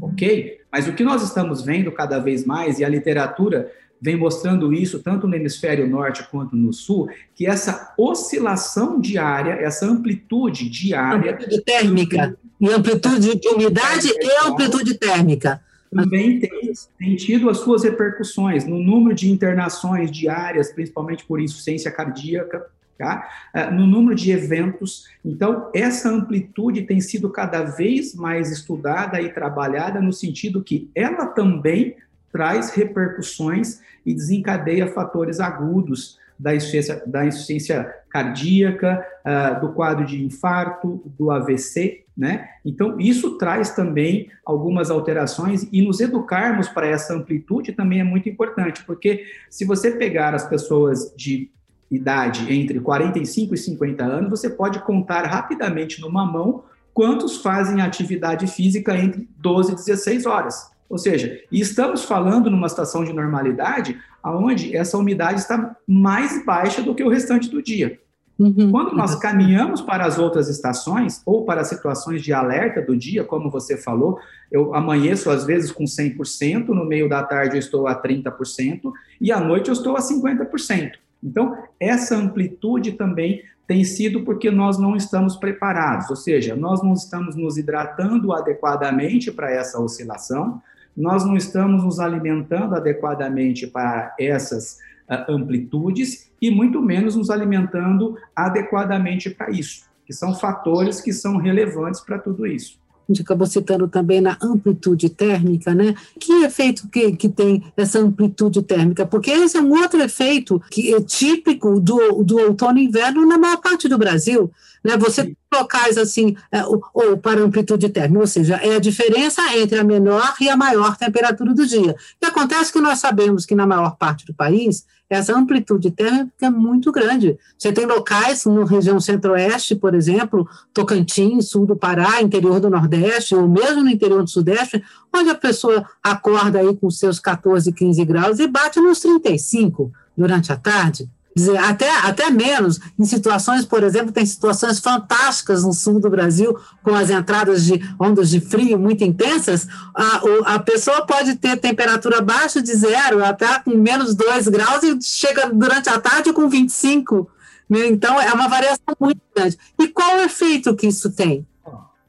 ok? 0.00 0.58
Mas 0.70 0.86
o 0.86 0.92
que 0.92 1.02
nós 1.02 1.22
estamos 1.22 1.62
vendo 1.62 1.90
cada 1.92 2.18
vez 2.18 2.44
mais, 2.44 2.78
e 2.78 2.84
a 2.84 2.88
literatura 2.88 3.70
vem 4.00 4.16
mostrando 4.16 4.72
isso 4.72 5.00
tanto 5.02 5.26
no 5.26 5.34
hemisfério 5.34 5.88
norte 5.88 6.26
quanto 6.30 6.54
no 6.54 6.72
sul, 6.72 7.08
que 7.34 7.46
essa 7.46 7.94
oscilação 7.98 9.00
diária, 9.00 9.54
essa 9.54 9.86
amplitude 9.86 10.68
diária. 10.68 11.32
Amplitude 11.32 11.62
térmica. 11.62 12.38
E 12.60 12.68
amplitude 12.70 13.38
de 13.38 13.48
umidade 13.48 14.10
é, 14.10 14.24
e 14.24 14.48
amplitude 14.48 14.94
térmica. 14.94 15.60
Também 15.90 16.38
tem, 16.38 16.72
tem 16.98 17.16
tido 17.16 17.48
as 17.48 17.58
suas 17.58 17.84
repercussões 17.84 18.64
no 18.64 18.78
número 18.78 19.14
de 19.14 19.30
internações 19.30 20.10
diárias, 20.10 20.72
principalmente 20.72 21.24
por 21.24 21.40
insuficiência 21.40 21.90
cardíaca, 21.90 22.66
Tá? 22.98 23.28
Ah, 23.54 23.70
no 23.70 23.86
número 23.86 24.16
de 24.16 24.32
eventos. 24.32 25.04
Então, 25.24 25.70
essa 25.72 26.10
amplitude 26.10 26.82
tem 26.82 27.00
sido 27.00 27.30
cada 27.30 27.62
vez 27.62 28.12
mais 28.12 28.50
estudada 28.50 29.22
e 29.22 29.32
trabalhada 29.32 30.00
no 30.00 30.12
sentido 30.12 30.64
que 30.64 30.90
ela 30.96 31.26
também 31.26 31.94
traz 32.32 32.70
repercussões 32.70 33.80
e 34.04 34.12
desencadeia 34.12 34.88
fatores 34.88 35.38
agudos 35.38 36.18
da 36.38 36.56
insuficiência, 36.56 37.02
da 37.06 37.24
insuficiência 37.24 37.94
cardíaca, 38.10 39.04
uh, 39.24 39.60
do 39.60 39.72
quadro 39.72 40.04
de 40.04 40.24
infarto, 40.24 41.00
do 41.18 41.30
AVC, 41.30 42.04
né? 42.18 42.48
Então, 42.64 42.98
isso 42.98 43.38
traz 43.38 43.70
também 43.70 44.28
algumas 44.44 44.90
alterações 44.90 45.68
e 45.70 45.80
nos 45.80 46.00
educarmos 46.00 46.68
para 46.68 46.88
essa 46.88 47.14
amplitude 47.14 47.72
também 47.72 48.00
é 48.00 48.04
muito 48.04 48.28
importante, 48.28 48.82
porque 48.84 49.24
se 49.48 49.64
você 49.64 49.92
pegar 49.92 50.34
as 50.34 50.44
pessoas 50.44 51.14
de 51.16 51.48
idade 51.88 52.52
entre 52.52 52.80
45 52.80 53.54
e 53.54 53.56
50 53.56 54.04
anos, 54.04 54.30
você 54.30 54.50
pode 54.50 54.80
contar 54.80 55.22
rapidamente 55.26 56.00
numa 56.00 56.26
mão 56.26 56.64
quantos 56.92 57.36
fazem 57.36 57.80
atividade 57.80 58.48
física 58.48 58.96
entre 58.96 59.28
12 59.36 59.72
e 59.72 59.76
16 59.76 60.26
horas. 60.26 60.72
Ou 60.90 60.98
seja, 60.98 61.40
estamos 61.52 62.04
falando 62.04 62.50
numa 62.50 62.68
situação 62.68 63.04
de 63.04 63.12
normalidade 63.12 63.96
onde 64.24 64.76
essa 64.76 64.98
umidade 64.98 65.38
está 65.38 65.76
mais 65.86 66.44
baixa 66.44 66.82
do 66.82 66.94
que 66.94 67.04
o 67.04 67.08
restante 67.08 67.48
do 67.48 67.62
dia. 67.62 68.00
Uhum. 68.38 68.70
Quando 68.70 68.94
nós 68.94 69.16
caminhamos 69.16 69.80
para 69.80 70.06
as 70.06 70.16
outras 70.16 70.48
estações 70.48 71.20
ou 71.26 71.44
para 71.44 71.64
situações 71.64 72.22
de 72.22 72.32
alerta 72.32 72.80
do 72.80 72.96
dia, 72.96 73.24
como 73.24 73.50
você 73.50 73.76
falou, 73.76 74.18
eu 74.50 74.74
amanheço 74.74 75.28
às 75.28 75.44
vezes 75.44 75.72
com 75.72 75.84
100%, 75.84 76.68
no 76.68 76.84
meio 76.84 77.08
da 77.08 77.22
tarde 77.22 77.56
eu 77.56 77.58
estou 77.58 77.88
a 77.88 78.00
30% 78.00 78.92
e 79.20 79.32
à 79.32 79.40
noite 79.40 79.68
eu 79.68 79.72
estou 79.72 79.96
a 79.96 80.00
50%. 80.00 80.92
Então, 81.22 81.56
essa 81.80 82.16
amplitude 82.16 82.92
também 82.92 83.42
tem 83.66 83.82
sido 83.82 84.22
porque 84.22 84.50
nós 84.50 84.78
não 84.78 84.96
estamos 84.96 85.36
preparados, 85.36 86.08
ou 86.08 86.16
seja, 86.16 86.54
nós 86.56 86.82
não 86.82 86.94
estamos 86.94 87.34
nos 87.34 87.58
hidratando 87.58 88.32
adequadamente 88.32 89.30
para 89.30 89.50
essa 89.50 89.80
oscilação, 89.80 90.62
nós 90.98 91.24
não 91.24 91.36
estamos 91.36 91.84
nos 91.84 92.00
alimentando 92.00 92.74
adequadamente 92.74 93.68
para 93.68 94.14
essas 94.18 94.78
uh, 95.08 95.30
amplitudes 95.32 96.28
e 96.42 96.50
muito 96.50 96.82
menos 96.82 97.14
nos 97.14 97.30
alimentando 97.30 98.16
adequadamente 98.34 99.30
para 99.30 99.50
isso, 99.50 99.84
que 100.04 100.12
são 100.12 100.34
fatores 100.34 101.00
que 101.00 101.12
são 101.12 101.36
relevantes 101.36 102.00
para 102.00 102.18
tudo 102.18 102.46
isso 102.46 102.78
a 103.08 103.12
gente 103.12 103.22
acabou 103.22 103.46
citando 103.46 103.88
também 103.88 104.20
na 104.20 104.36
amplitude 104.42 105.08
térmica, 105.08 105.74
né? 105.74 105.94
Que 106.20 106.44
efeito 106.44 106.86
que, 106.88 107.16
que 107.16 107.28
tem 107.28 107.64
essa 107.74 107.98
amplitude 107.98 108.62
térmica? 108.62 109.06
Porque 109.06 109.30
esse 109.30 109.56
é 109.56 109.62
um 109.62 109.70
outro 109.70 110.02
efeito 110.02 110.62
que 110.70 110.94
é 110.94 111.00
típico 111.00 111.80
do, 111.80 112.22
do 112.22 112.38
outono 112.38 112.78
e 112.78 112.84
inverno 112.84 113.26
na 113.26 113.38
maior 113.38 113.56
parte 113.62 113.88
do 113.88 113.96
Brasil. 113.96 114.50
Né? 114.84 114.94
Você 114.98 115.34
locais 115.52 115.96
assim, 115.96 116.36
é, 116.52 116.62
ou, 116.64 117.16
para 117.18 117.40
amplitude 117.40 117.88
térmica, 117.88 118.20
ou 118.20 118.26
seja, 118.26 118.56
é 118.56 118.76
a 118.76 118.80
diferença 118.80 119.42
entre 119.56 119.78
a 119.78 119.84
menor 119.84 120.34
e 120.40 120.48
a 120.48 120.56
maior 120.56 120.96
temperatura 120.96 121.54
do 121.54 121.66
dia. 121.66 121.96
E 122.20 122.26
acontece 122.26 122.72
que 122.72 122.80
nós 122.80 122.98
sabemos 122.98 123.46
que 123.46 123.54
na 123.54 123.66
maior 123.66 123.96
parte 123.96 124.26
do 124.26 124.34
país 124.34 124.84
essa 125.10 125.34
amplitude 125.34 125.90
térmica 125.90 126.46
é 126.46 126.50
muito 126.50 126.92
grande. 126.92 127.38
Você 127.56 127.72
tem 127.72 127.86
locais 127.86 128.44
na 128.44 128.64
região 128.64 129.00
centro-oeste, 129.00 129.74
por 129.74 129.94
exemplo, 129.94 130.46
Tocantins, 130.74 131.48
sul 131.48 131.64
do 131.64 131.74
Pará, 131.74 132.20
interior 132.20 132.60
do 132.60 132.68
Nordeste, 132.68 133.34
ou 133.34 133.48
mesmo 133.48 133.82
no 133.82 133.88
interior 133.88 134.22
do 134.22 134.28
Sudeste, 134.28 134.82
onde 135.14 135.30
a 135.30 135.34
pessoa 135.34 135.88
acorda 136.02 136.58
aí 136.58 136.76
com 136.76 136.90
seus 136.90 137.18
14, 137.18 137.72
15 137.72 138.04
graus 138.04 138.38
e 138.38 138.46
bate 138.46 138.80
nos 138.80 139.00
35 139.00 139.90
durante 140.14 140.52
a 140.52 140.56
tarde. 140.56 141.08
Dizer, 141.38 141.56
até, 141.56 141.90
até 142.00 142.30
menos, 142.30 142.78
em 142.98 143.04
situações, 143.04 143.64
por 143.64 143.82
exemplo, 143.82 144.12
tem 144.12 144.26
situações 144.26 144.78
fantásticas 144.78 145.64
no 145.64 145.72
sul 145.72 146.00
do 146.00 146.10
Brasil, 146.10 146.56
com 146.82 146.94
as 146.94 147.10
entradas 147.10 147.64
de 147.64 147.80
ondas 147.98 148.30
de 148.30 148.40
frio 148.40 148.78
muito 148.78 149.02
intensas, 149.04 149.66
a, 149.94 150.54
a 150.54 150.58
pessoa 150.58 151.06
pode 151.06 151.36
ter 151.36 151.56
temperatura 151.56 152.18
abaixo 152.18 152.62
de 152.62 152.74
zero, 152.74 153.24
até 153.24 153.60
com 153.60 153.70
menos 153.70 154.14
2 154.14 154.48
graus, 154.48 154.82
e 154.82 154.98
chega 155.02 155.50
durante 155.50 155.88
a 155.88 155.98
tarde 155.98 156.32
com 156.32 156.48
25. 156.48 157.30
Né? 157.68 157.86
Então, 157.86 158.20
é 158.20 158.32
uma 158.32 158.48
variação 158.48 158.94
muito 158.98 159.20
grande. 159.34 159.56
E 159.78 159.88
qual 159.88 160.18
o 160.18 160.20
efeito 160.20 160.74
que 160.74 160.86
isso 160.86 161.12
tem? 161.12 161.46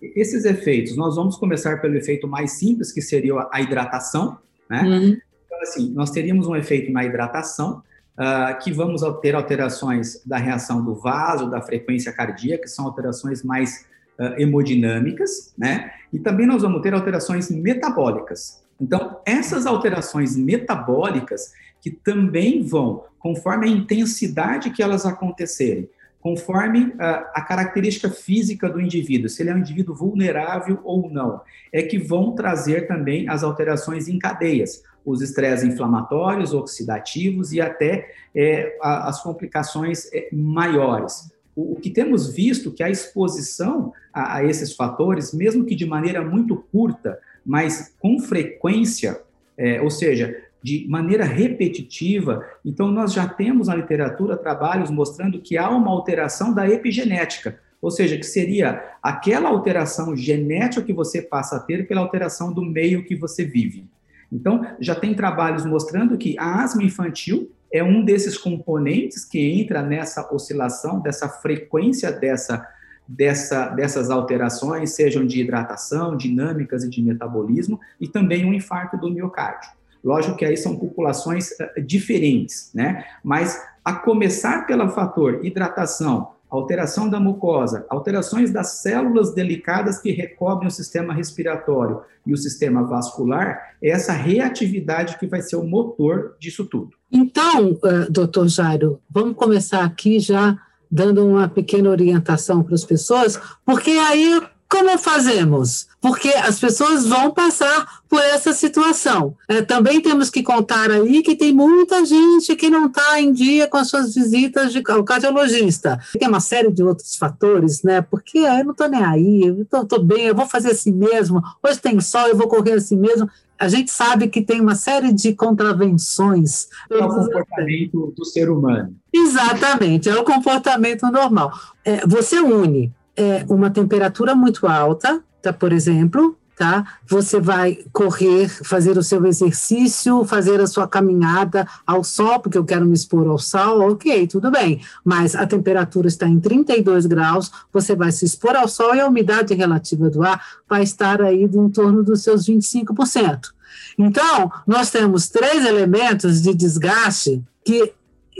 Esses 0.01 0.45
efeitos, 0.45 0.95
nós 0.95 1.15
vamos 1.15 1.35
começar 1.35 1.81
pelo 1.81 1.95
efeito 1.95 2.27
mais 2.27 2.53
simples, 2.53 2.91
que 2.91 3.01
seria 3.01 3.33
a 3.51 3.61
hidratação, 3.61 4.37
né? 4.69 4.81
Uhum. 4.83 5.17
Então, 5.45 5.61
assim, 5.61 5.91
nós 5.91 6.09
teríamos 6.11 6.47
um 6.47 6.55
efeito 6.55 6.89
na 6.91 7.03
hidratação, 7.03 7.83
uh, 8.19 8.59
que 8.59 8.71
vamos 8.71 9.01
ter 9.21 9.33
alterações 9.33 10.21
da 10.25 10.37
reação 10.37 10.83
do 10.83 10.93
vaso, 10.93 11.49
da 11.49 11.61
frequência 11.61 12.11
cardíaca, 12.11 12.63
que 12.63 12.69
são 12.69 12.85
alterações 12.85 13.41
mais 13.41 13.85
uh, 14.19 14.37
hemodinâmicas, 14.37 15.53
né? 15.57 15.91
E 16.11 16.19
também 16.19 16.45
nós 16.45 16.61
vamos 16.61 16.81
ter 16.81 16.93
alterações 16.93 17.49
metabólicas. 17.49 18.61
Então, 18.79 19.19
essas 19.25 19.65
alterações 19.65 20.35
metabólicas, 20.35 21.53
que 21.81 21.89
também 21.89 22.61
vão, 22.61 23.05
conforme 23.17 23.67
a 23.67 23.71
intensidade 23.71 24.69
que 24.69 24.83
elas 24.83 25.05
acontecerem, 25.05 25.89
conforme 26.19 26.93
a, 26.99 27.31
a, 27.35 27.41
característica 27.41 28.09
física 28.09 28.69
do 28.69 28.81
indivíduo, 28.81 29.29
se 29.29 29.41
ele 29.41 29.51
é 29.51 29.55
um 29.55 29.59
indivíduo 29.59 29.95
vulnerável 29.95 30.79
ou 30.83 31.09
não, 31.09 31.41
é 31.71 31.81
que 31.81 31.97
vão 31.97 32.33
trazer 32.35 32.87
também 32.87 33.29
as 33.29 33.43
alterações 33.43 34.07
em 34.09 34.19
cadeias, 34.19 34.83
os 35.09 35.21
estresses 35.21 35.65
inflamatórios, 35.65 36.53
oxidativos 36.53 37.51
e 37.51 37.59
até 37.59 38.11
é, 38.35 38.77
as 38.81 39.21
complicações 39.23 40.07
é, 40.13 40.29
maiores. 40.31 41.31
O, 41.55 41.73
o, 41.73 41.75
que 41.75 41.89
temos 41.89 42.31
visto 42.31 42.71
que 42.71 42.83
a 42.83 42.89
exposição 42.89 43.91
a, 44.13 44.37
a 44.37 44.45
esses 44.45 44.75
fatores, 44.75 45.33
mesmo 45.33 45.65
que 45.65 45.75
de 45.75 45.85
maneira 45.85 46.23
muito 46.23 46.55
curta, 46.71 47.17
mas 47.45 47.95
com 47.99 48.19
frequência, 48.19 49.19
é, 49.57 49.81
ou 49.81 49.89
seja, 49.89 50.35
de 50.61 50.85
maneira 50.87 51.23
repetitiva. 51.23 52.45
Então, 52.63 52.91
nós 52.91 53.13
já 53.13 53.27
temos 53.27 53.67
na 53.67 53.75
literatura 53.75 54.37
trabalhos 54.37 54.91
mostrando 54.91 55.41
que 55.41 55.57
há 55.57 55.69
uma 55.69 55.89
alteração 55.89 56.53
da 56.53 56.69
epigenética, 56.69 57.59
ou 57.81 57.89
seja, 57.89 58.17
que 58.17 58.25
seria 58.25 58.83
aquela 59.01 59.49
alteração 59.49 60.15
genética 60.15 60.85
que 60.85 60.93
você 60.93 61.21
passa 61.21 61.55
a 61.55 61.59
ter 61.59 61.87
pela 61.87 62.01
alteração 62.01 62.53
do 62.53 62.61
meio 62.61 63.05
que 63.05 63.15
você 63.15 63.45
vive. 63.45 63.87
Então, 64.31 64.65
já 64.79 64.95
tem 64.95 65.13
trabalhos 65.13 65.65
mostrando 65.65 66.17
que 66.17 66.37
a 66.37 66.63
asma 66.63 66.83
infantil 66.83 67.51
é 67.71 67.83
um 67.83 68.03
desses 68.03 68.37
componentes 68.37 69.23
que 69.25 69.39
entra 69.39 69.81
nessa 69.81 70.33
oscilação, 70.33 70.99
dessa 70.99 71.29
frequência 71.29 72.11
dessa, 72.11 72.67
dessa, 73.07 73.69
dessas 73.69 74.09
alterações, 74.09 74.91
sejam 74.91 75.25
de 75.25 75.41
hidratação, 75.41 76.15
dinâmicas 76.17 76.83
e 76.83 76.89
de 76.89 77.01
metabolismo, 77.01 77.79
e 77.99 78.07
também 78.07 78.45
um 78.45 78.53
infarto 78.53 78.97
do 78.97 79.09
miocárdio. 79.09 79.71
Lógico 80.03 80.37
que 80.37 80.45
aí 80.45 80.55
são 80.55 80.77
populações 80.77 81.51
uh, 81.51 81.81
diferentes, 81.81 82.71
né? 82.73 83.03
Mas 83.23 83.61
a 83.83 83.93
começar 83.93 84.65
pelo 84.65 84.87
fator 84.89 85.45
hidratação, 85.45 86.31
alteração 86.49 87.07
da 87.07 87.19
mucosa, 87.19 87.85
alterações 87.89 88.51
das 88.51 88.81
células 88.81 89.33
delicadas 89.33 89.99
que 89.99 90.11
recobrem 90.11 90.67
o 90.67 90.71
sistema 90.71 91.13
respiratório 91.13 92.01
e 92.25 92.33
o 92.33 92.37
sistema 92.37 92.83
vascular, 92.83 93.75
é 93.81 93.89
essa 93.89 94.13
reatividade 94.13 95.17
que 95.17 95.27
vai 95.27 95.41
ser 95.41 95.57
o 95.57 95.63
motor 95.63 96.35
disso 96.39 96.65
tudo. 96.65 96.91
Então, 97.11 97.71
uh, 97.73 98.11
doutor 98.11 98.47
Jairo, 98.47 98.99
vamos 99.09 99.35
começar 99.35 99.83
aqui 99.83 100.19
já 100.19 100.57
dando 100.91 101.25
uma 101.25 101.47
pequena 101.47 101.89
orientação 101.89 102.63
para 102.63 102.73
as 102.73 102.83
pessoas, 102.83 103.39
porque 103.63 103.91
aí 103.91 104.41
como 104.69 104.95
fazemos? 104.99 105.87
Porque 105.99 106.29
as 106.29 106.59
pessoas 106.59 107.05
vão 107.07 107.31
passar 107.31 108.01
por 108.07 108.21
essa 108.21 108.53
situação. 108.53 109.35
É, 109.47 109.63
também 109.63 109.99
temos 109.99 110.29
que 110.29 110.43
contar 110.43 110.91
aí 110.91 111.23
que 111.23 111.35
tem 111.35 111.51
muita 111.51 112.05
gente 112.05 112.55
que 112.55 112.69
não 112.69 112.85
está 112.85 113.19
em 113.19 113.33
dia 113.33 113.67
com 113.67 113.77
as 113.77 113.89
suas 113.89 114.13
visitas 114.13 114.71
de, 114.71 114.83
ao 114.87 115.03
cardiologista. 115.03 115.99
Tem 116.17 116.27
uma 116.27 116.39
série 116.39 116.71
de 116.71 116.83
outros 116.83 117.15
fatores, 117.15 117.81
né? 117.81 118.01
Porque 118.01 118.39
ah, 118.39 118.59
eu 118.59 118.65
não 118.65 118.71
estou 118.71 118.87
nem 118.87 119.03
aí, 119.03 119.41
eu 119.41 119.61
estou 119.63 120.03
bem, 120.03 120.27
eu 120.27 120.35
vou 120.35 120.45
fazer 120.45 120.71
assim 120.71 120.93
mesmo. 120.93 121.41
Hoje 121.63 121.81
tem 121.81 121.99
sol, 121.99 122.27
eu 122.27 122.37
vou 122.37 122.47
correr 122.47 122.73
assim 122.73 122.95
mesmo. 122.95 123.27
A 123.57 123.67
gente 123.67 123.91
sabe 123.91 124.29
que 124.29 124.41
tem 124.41 124.61
uma 124.61 124.75
série 124.75 125.11
de 125.11 125.33
contravenções. 125.33 126.67
É 126.89 127.03
o 127.03 127.09
comportamento 127.09 128.13
do 128.15 128.23
ser 128.23 128.49
humano. 128.49 128.95
Exatamente, 129.11 130.07
é 130.07 130.15
o 130.15 130.23
comportamento 130.23 131.07
normal. 131.11 131.51
É, 131.83 132.05
você 132.05 132.39
une 132.39 132.93
é, 133.19 133.45
uma 133.49 133.69
temperatura 133.69 134.33
muito 134.33 134.65
alta, 134.65 135.21
tá, 135.41 135.51
por 135.51 135.73
exemplo, 135.73 136.37
tá? 136.57 136.85
Você 137.05 137.39
vai 137.39 137.79
correr, 137.91 138.47
fazer 138.47 138.97
o 138.97 139.03
seu 139.03 139.25
exercício, 139.25 140.23
fazer 140.23 140.61
a 140.61 140.67
sua 140.67 140.87
caminhada 140.87 141.67
ao 141.85 142.01
sol, 142.01 142.39
porque 142.39 142.57
eu 142.57 142.63
quero 142.63 142.85
me 142.85 142.93
expor 142.93 143.27
ao 143.27 143.37
sol, 143.37 143.91
ok, 143.91 144.25
tudo 144.27 144.49
bem. 144.49 144.81
Mas 145.03 145.35
a 145.35 145.45
temperatura 145.45 146.07
está 146.07 146.27
em 146.27 146.39
32 146.39 147.05
graus, 147.05 147.51
você 147.73 147.93
vai 147.93 148.11
se 148.11 148.23
expor 148.23 148.55
ao 148.55 148.69
sol 148.69 148.95
e 148.95 149.01
a 149.01 149.07
umidade 149.07 149.53
relativa 149.53 150.09
do 150.09 150.23
ar 150.23 150.41
vai 150.67 150.83
estar 150.83 151.21
aí 151.21 151.43
em 151.43 151.69
torno 151.69 152.03
dos 152.03 152.23
seus 152.23 152.45
25%. 152.45 153.51
Então, 153.97 154.49
nós 154.65 154.89
temos 154.89 155.27
três 155.27 155.65
elementos 155.65 156.41
de 156.41 156.53
desgaste 156.53 157.43
que 157.65 157.93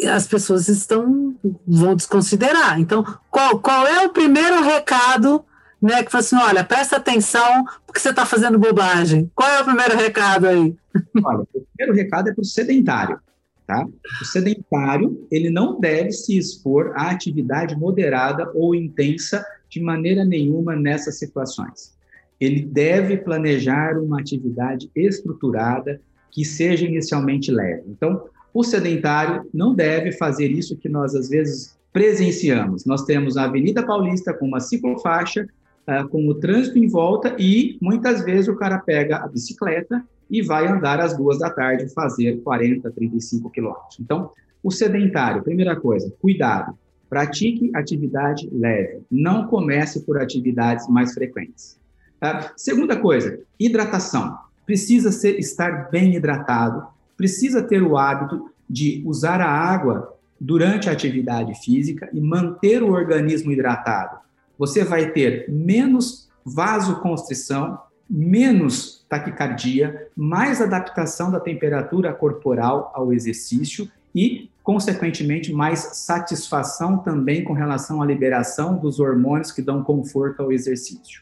as 0.08 0.28
pessoas 0.28 0.68
estão 0.68 1.36
vão 1.68 1.96
desconsiderar. 1.96 2.80
Então, 2.80 3.04
qual, 3.30 3.60
qual 3.60 3.88
é 3.88 4.06
o 4.06 4.10
primeiro 4.10 4.64
recado, 4.64 5.44
né, 5.82 6.04
que 6.04 6.12
fala 6.12 6.24
assim, 6.24 6.36
olha, 6.36 6.64
presta 6.64 6.98
atenção 6.98 7.66
porque 7.86 8.00
você 8.00 8.10
está 8.10 8.26
fazendo 8.26 8.60
bobagem. 8.60 9.32
Qual 9.34 9.50
é 9.50 9.62
o 9.62 9.66
primeiro 9.66 9.98
recado 9.98 10.48
aí? 10.48 10.76
Olha, 11.24 11.40
o 11.40 11.66
primeiro 11.76 11.98
recado 11.98 12.30
é 12.30 12.34
para 12.34 12.42
o 12.42 12.46
sedentário, 12.46 13.20
tá? 13.66 13.88
O 14.22 14.26
sedentário, 14.26 15.28
ele 15.32 15.50
não 15.50 15.80
deve 15.80 16.12
se 16.12 16.38
expor 16.38 16.94
à 16.96 17.10
atividade 17.10 17.76
moderada 17.76 18.52
ou 18.54 18.76
intensa 18.76 19.44
de 19.70 19.82
maneira 19.82 20.24
nenhuma 20.24 20.76
nessas 20.76 21.18
situações. 21.18 21.98
Ele 22.40 22.64
deve 22.64 23.18
planejar 23.18 23.98
uma 23.98 24.20
atividade 24.20 24.90
estruturada 24.96 26.02
que 26.32 26.46
seja 26.46 26.86
inicialmente 26.86 27.52
leve. 27.52 27.84
Então, 27.88 28.24
o 28.54 28.64
sedentário 28.64 29.48
não 29.54 29.74
deve 29.74 30.12
fazer 30.14 30.52
isso 30.52 30.78
que 30.78 30.90
nós, 30.90 31.16
às 31.16 31.30
vezes, 31.30 31.78
presenciamos. 31.92 32.86
Nós 32.86 33.04
temos 33.04 33.38
a 33.38 33.44
Avenida 33.44 33.84
Paulista 33.84 34.34
com 34.34 34.46
uma 34.46 34.60
ciclofaixa, 34.60 35.48
uh, 35.88 36.08
com 36.10 36.28
o 36.28 36.36
trânsito 36.36 36.78
em 36.78 36.88
volta 36.88 37.36
e, 37.40 37.78
muitas 37.82 38.24
vezes, 38.24 38.48
o 38.48 38.56
cara 38.56 38.78
pega 38.80 39.18
a 39.18 39.28
bicicleta 39.28 40.04
e 40.30 40.42
vai 40.42 40.68
andar 40.68 41.00
às 41.00 41.18
duas 41.18 41.40
da 41.40 41.50
tarde, 41.50 41.92
fazer 41.94 42.42
40, 42.42 42.92
35 42.92 43.50
quilômetros. 43.50 44.00
Então, 44.00 44.32
o 44.62 44.70
sedentário, 44.70 45.42
primeira 45.42 45.76
coisa, 45.76 46.14
cuidado. 46.22 46.78
Pratique 47.10 47.72
atividade 47.74 48.48
leve. 48.52 49.02
Não 49.10 49.48
comece 49.48 50.02
por 50.02 50.22
atividades 50.22 50.88
mais 50.88 51.14
frequentes. 51.14 51.80
Uh, 52.22 52.52
segunda 52.56 52.96
coisa, 52.96 53.40
hidratação. 53.60 54.38
Precisa 54.66 55.12
ser, 55.12 55.40
estar 55.40 55.90
bem 55.90 56.14
hidratado 56.16 56.86
precisa 57.20 57.62
ter 57.62 57.84
o 57.84 57.98
hábito 57.98 58.50
de 58.70 59.04
usar 59.06 59.42
a 59.42 59.52
água 59.52 60.18
durante 60.40 60.88
a 60.90 60.94
atividade 60.94 61.54
física 61.62 62.10
e 62.14 62.22
manter 62.22 62.82
o 62.82 62.94
organismo 62.94 63.52
hidratado. 63.52 64.20
Você 64.58 64.86
vai 64.86 65.12
ter 65.12 65.50
menos 65.50 66.30
vasoconstrição, 66.46 67.78
menos 68.10 69.06
taquicardia, 69.10 70.08
mais 70.16 70.62
adaptação 70.62 71.30
da 71.30 71.42
temperatura 71.42 72.14
corporal 72.14 72.90
ao 72.96 73.12
exercício 73.12 73.92
e, 74.16 74.50
consequentemente, 74.64 75.52
mais 75.52 75.98
satisfação 75.98 77.00
também 77.00 77.44
com 77.44 77.52
relação 77.52 78.02
à 78.02 78.06
liberação 78.06 78.78
dos 78.78 78.98
hormônios 78.98 79.52
que 79.52 79.62
dão 79.62 79.84
conforto 79.84 80.42
ao 80.42 80.54
exercício. 80.54 81.22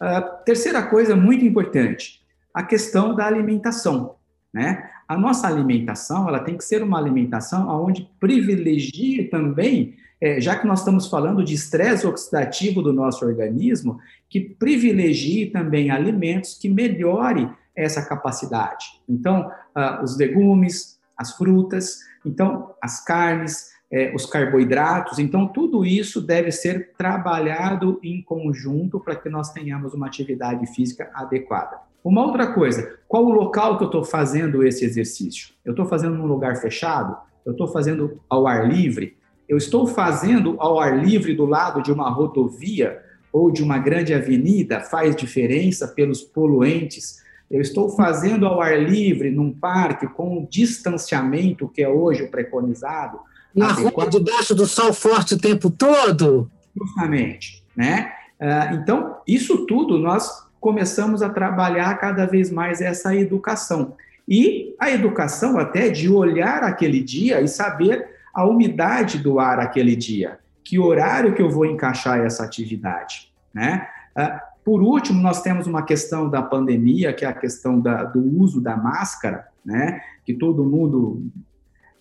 A 0.00 0.22
terceira 0.22 0.82
coisa 0.82 1.14
muito 1.14 1.44
importante, 1.44 2.22
a 2.54 2.62
questão 2.62 3.14
da 3.14 3.26
alimentação. 3.26 4.18
Né? 4.52 4.90
A 5.06 5.16
nossa 5.16 5.46
alimentação 5.46 6.28
ela 6.28 6.40
tem 6.40 6.56
que 6.56 6.64
ser 6.64 6.82
uma 6.82 6.98
alimentação 6.98 7.68
onde 7.84 8.10
privilegie 8.18 9.24
também, 9.24 9.94
é, 10.20 10.40
já 10.40 10.56
que 10.56 10.66
nós 10.66 10.80
estamos 10.80 11.06
falando 11.06 11.44
de 11.44 11.54
estresse 11.54 12.06
oxidativo 12.06 12.82
do 12.82 12.92
nosso 12.92 13.24
organismo, 13.24 13.98
que 14.28 14.40
privilegie 14.40 15.46
também 15.46 15.90
alimentos 15.90 16.58
que 16.58 16.68
melhore 16.68 17.50
essa 17.74 18.04
capacidade. 18.04 18.86
Então, 19.08 19.50
uh, 19.76 20.02
os 20.02 20.16
legumes, 20.16 20.98
as 21.16 21.32
frutas, 21.36 22.00
então 22.24 22.74
as 22.82 23.04
carnes, 23.04 23.70
é, 23.90 24.14
os 24.14 24.26
carboidratos. 24.26 25.18
Então, 25.18 25.46
tudo 25.46 25.84
isso 25.84 26.20
deve 26.20 26.50
ser 26.52 26.92
trabalhado 26.96 27.98
em 28.02 28.22
conjunto 28.22 29.00
para 29.00 29.16
que 29.16 29.28
nós 29.28 29.52
tenhamos 29.52 29.94
uma 29.94 30.06
atividade 30.06 30.66
física 30.74 31.10
adequada. 31.14 31.78
Uma 32.02 32.24
outra 32.24 32.52
coisa, 32.52 32.98
qual 33.06 33.24
o 33.24 33.32
local 33.32 33.76
que 33.76 33.84
eu 33.84 33.88
estou 33.88 34.04
fazendo 34.04 34.64
esse 34.64 34.84
exercício? 34.84 35.50
Eu 35.64 35.72
estou 35.72 35.86
fazendo 35.86 36.16
num 36.16 36.26
lugar 36.26 36.56
fechado? 36.56 37.16
eu 37.44 37.52
estou 37.52 37.68
fazendo 37.68 38.20
ao 38.28 38.46
ar 38.46 38.68
livre, 38.68 39.16
eu 39.48 39.56
estou 39.56 39.86
fazendo 39.86 40.56
ao 40.58 40.78
ar 40.78 41.04
livre 41.04 41.34
do 41.34 41.44
lado 41.44 41.82
de 41.82 41.90
uma 41.90 42.08
rodovia 42.10 43.02
ou 43.32 43.50
de 43.50 43.62
uma 43.62 43.78
grande 43.78 44.12
avenida, 44.14 44.80
faz 44.80 45.14
diferença 45.14 45.88
pelos 45.88 46.22
poluentes. 46.22 47.20
Eu 47.50 47.60
estou 47.60 47.90
fazendo 47.90 48.46
ao 48.46 48.60
ar 48.60 48.80
livre, 48.80 49.30
num 49.30 49.52
parque, 49.52 50.06
com 50.06 50.38
o 50.38 50.46
distanciamento 50.48 51.68
que 51.68 51.82
é 51.82 51.88
hoje 51.88 52.22
o 52.22 52.30
preconizado. 52.30 53.18
Na 53.54 53.72
rua, 53.72 54.08
debaixo 54.08 54.54
do 54.54 54.66
sol 54.66 54.92
forte 54.92 55.34
o 55.34 55.38
tempo 55.38 55.70
todo? 55.70 56.50
Justamente, 56.76 57.64
né? 57.76 58.12
Ah, 58.40 58.70
então, 58.72 59.16
isso 59.26 59.66
tudo 59.66 59.98
nós 59.98 60.48
começamos 60.60 61.22
a 61.22 61.28
trabalhar 61.28 61.98
cada 61.98 62.26
vez 62.26 62.50
mais 62.50 62.80
essa 62.80 63.14
educação. 63.14 63.94
E 64.28 64.74
a 64.78 64.90
educação 64.90 65.58
até 65.58 65.88
de 65.88 66.08
olhar 66.08 66.62
aquele 66.62 67.02
dia 67.02 67.40
e 67.40 67.48
saber 67.48 68.08
a 68.32 68.46
umidade 68.46 69.18
do 69.18 69.40
ar 69.40 69.58
aquele 69.58 69.96
dia, 69.96 70.38
que 70.62 70.78
horário 70.78 71.34
que 71.34 71.42
eu 71.42 71.50
vou 71.50 71.66
encaixar 71.66 72.20
essa 72.20 72.44
atividade, 72.44 73.32
né? 73.52 73.88
Ah, 74.14 74.40
por 74.64 74.82
último, 74.82 75.20
nós 75.20 75.42
temos 75.42 75.66
uma 75.66 75.82
questão 75.82 76.28
da 76.28 76.42
pandemia, 76.42 77.12
que 77.12 77.24
é 77.24 77.28
a 77.28 77.32
questão 77.32 77.80
da, 77.80 78.04
do 78.04 78.20
uso 78.40 78.60
da 78.60 78.76
máscara, 78.76 79.48
né? 79.64 80.00
Que 80.24 80.34
todo 80.34 80.64
mundo 80.64 81.24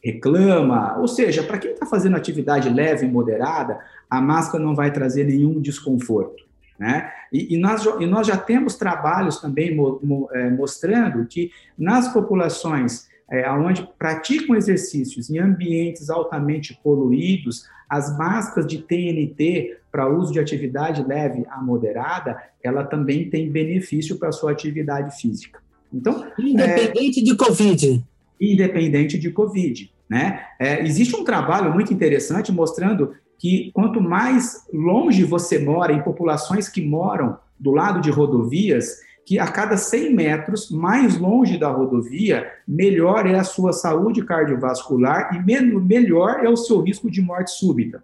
reclama. 0.03 0.97
Ou 0.99 1.07
seja, 1.07 1.43
para 1.43 1.57
quem 1.57 1.71
está 1.71 1.85
fazendo 1.85 2.15
atividade 2.15 2.69
leve 2.69 3.05
e 3.05 3.09
moderada, 3.09 3.79
a 4.09 4.21
máscara 4.21 4.63
não 4.63 4.75
vai 4.75 4.91
trazer 4.91 5.25
nenhum 5.25 5.59
desconforto. 5.61 6.47
Né? 6.77 7.11
E, 7.31 7.55
e, 7.55 7.57
nós, 7.57 7.85
e 7.99 8.05
nós 8.05 8.25
já 8.25 8.37
temos 8.37 8.75
trabalhos 8.75 9.41
também 9.41 9.75
mo, 9.75 9.99
mo, 10.01 10.29
é, 10.31 10.49
mostrando 10.49 11.25
que 11.25 11.51
nas 11.77 12.11
populações 12.13 13.09
é, 13.29 13.51
onde 13.51 13.87
praticam 13.99 14.55
exercícios 14.55 15.29
em 15.29 15.37
ambientes 15.37 16.09
altamente 16.09 16.79
poluídos, 16.81 17.65
as 17.89 18.17
máscaras 18.17 18.67
de 18.67 18.79
TNT 18.79 19.77
para 19.91 20.07
uso 20.07 20.31
de 20.31 20.39
atividade 20.39 21.03
leve 21.03 21.45
a 21.49 21.61
moderada, 21.61 22.41
ela 22.63 22.83
também 22.83 23.29
tem 23.29 23.49
benefício 23.49 24.17
para 24.17 24.29
a 24.29 24.31
sua 24.31 24.51
atividade 24.51 25.19
física. 25.19 25.59
Então, 25.91 26.27
independente 26.37 27.19
é, 27.19 27.23
de 27.23 27.35
Covid. 27.35 28.03
Independente 28.39 29.17
de 29.17 29.31
Covid. 29.31 29.91
Né? 30.09 30.41
É, 30.59 30.83
existe 30.83 31.15
um 31.15 31.23
trabalho 31.23 31.71
muito 31.73 31.93
interessante 31.93 32.51
mostrando 32.51 33.13
que 33.37 33.71
quanto 33.73 34.01
mais 34.01 34.65
longe 34.73 35.23
você 35.23 35.59
mora, 35.59 35.93
em 35.93 36.01
populações 36.01 36.67
que 36.67 36.85
moram 36.85 37.37
do 37.57 37.71
lado 37.71 38.01
de 38.01 38.09
rodovias, 38.09 38.97
que 39.25 39.37
a 39.37 39.47
cada 39.47 39.77
100 39.77 40.15
metros, 40.15 40.71
mais 40.71 41.17
longe 41.17 41.57
da 41.57 41.69
rodovia, 41.69 42.51
melhor 42.67 43.27
é 43.27 43.35
a 43.35 43.43
sua 43.43 43.71
saúde 43.71 44.25
cardiovascular 44.25 45.35
e 45.35 45.79
melhor 45.79 46.43
é 46.43 46.49
o 46.49 46.57
seu 46.57 46.81
risco 46.81 47.11
de 47.11 47.21
morte 47.21 47.51
súbita. 47.51 48.03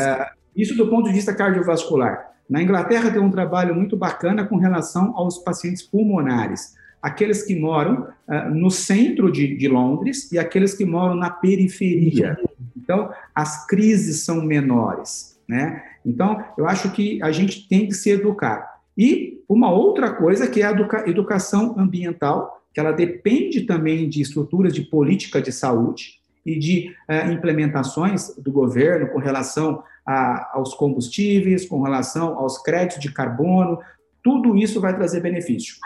É, 0.00 0.30
isso 0.56 0.74
do 0.74 0.88
ponto 0.88 1.08
de 1.08 1.14
vista 1.14 1.34
cardiovascular. 1.34 2.32
Na 2.48 2.62
Inglaterra 2.62 3.10
tem 3.10 3.20
um 3.20 3.30
trabalho 3.30 3.74
muito 3.74 3.96
bacana 3.96 4.44
com 4.44 4.56
relação 4.56 5.14
aos 5.16 5.38
pacientes 5.38 5.82
pulmonares. 5.82 6.74
Aqueles 7.02 7.42
que 7.42 7.58
moram 7.58 8.06
uh, 8.28 8.54
no 8.54 8.70
centro 8.70 9.30
de, 9.30 9.56
de 9.56 9.66
Londres 9.66 10.30
e 10.30 10.38
aqueles 10.38 10.72
que 10.72 10.84
moram 10.84 11.16
na 11.16 11.30
periferia. 11.30 12.38
Então, 12.76 13.10
as 13.34 13.66
crises 13.66 14.24
são 14.24 14.42
menores, 14.42 15.38
né? 15.48 15.82
Então, 16.06 16.44
eu 16.56 16.66
acho 16.66 16.90
que 16.92 17.22
a 17.22 17.32
gente 17.32 17.68
tem 17.68 17.86
que 17.86 17.94
se 17.94 18.10
educar. 18.10 18.80
E 18.96 19.42
uma 19.48 19.70
outra 19.70 20.12
coisa 20.12 20.46
que 20.48 20.62
é 20.62 20.66
a 20.66 20.70
educa 20.70 21.08
educação 21.08 21.74
ambiental, 21.78 22.62
que 22.72 22.80
ela 22.80 22.92
depende 22.92 23.62
também 23.62 24.08
de 24.08 24.20
estruturas 24.20 24.72
de 24.72 24.82
política 24.82 25.42
de 25.42 25.52
saúde 25.52 26.20
e 26.44 26.58
de 26.58 26.94
uh, 27.08 27.32
implementações 27.32 28.34
do 28.36 28.50
governo 28.52 29.08
com 29.08 29.18
relação 29.18 29.82
a, 30.06 30.56
aos 30.56 30.74
combustíveis, 30.74 31.66
com 31.66 31.82
relação 31.82 32.38
aos 32.38 32.58
créditos 32.58 33.00
de 33.00 33.12
carbono, 33.12 33.78
tudo 34.22 34.56
isso 34.56 34.80
vai 34.80 34.94
trazer 34.94 35.20
benefício 35.20 35.76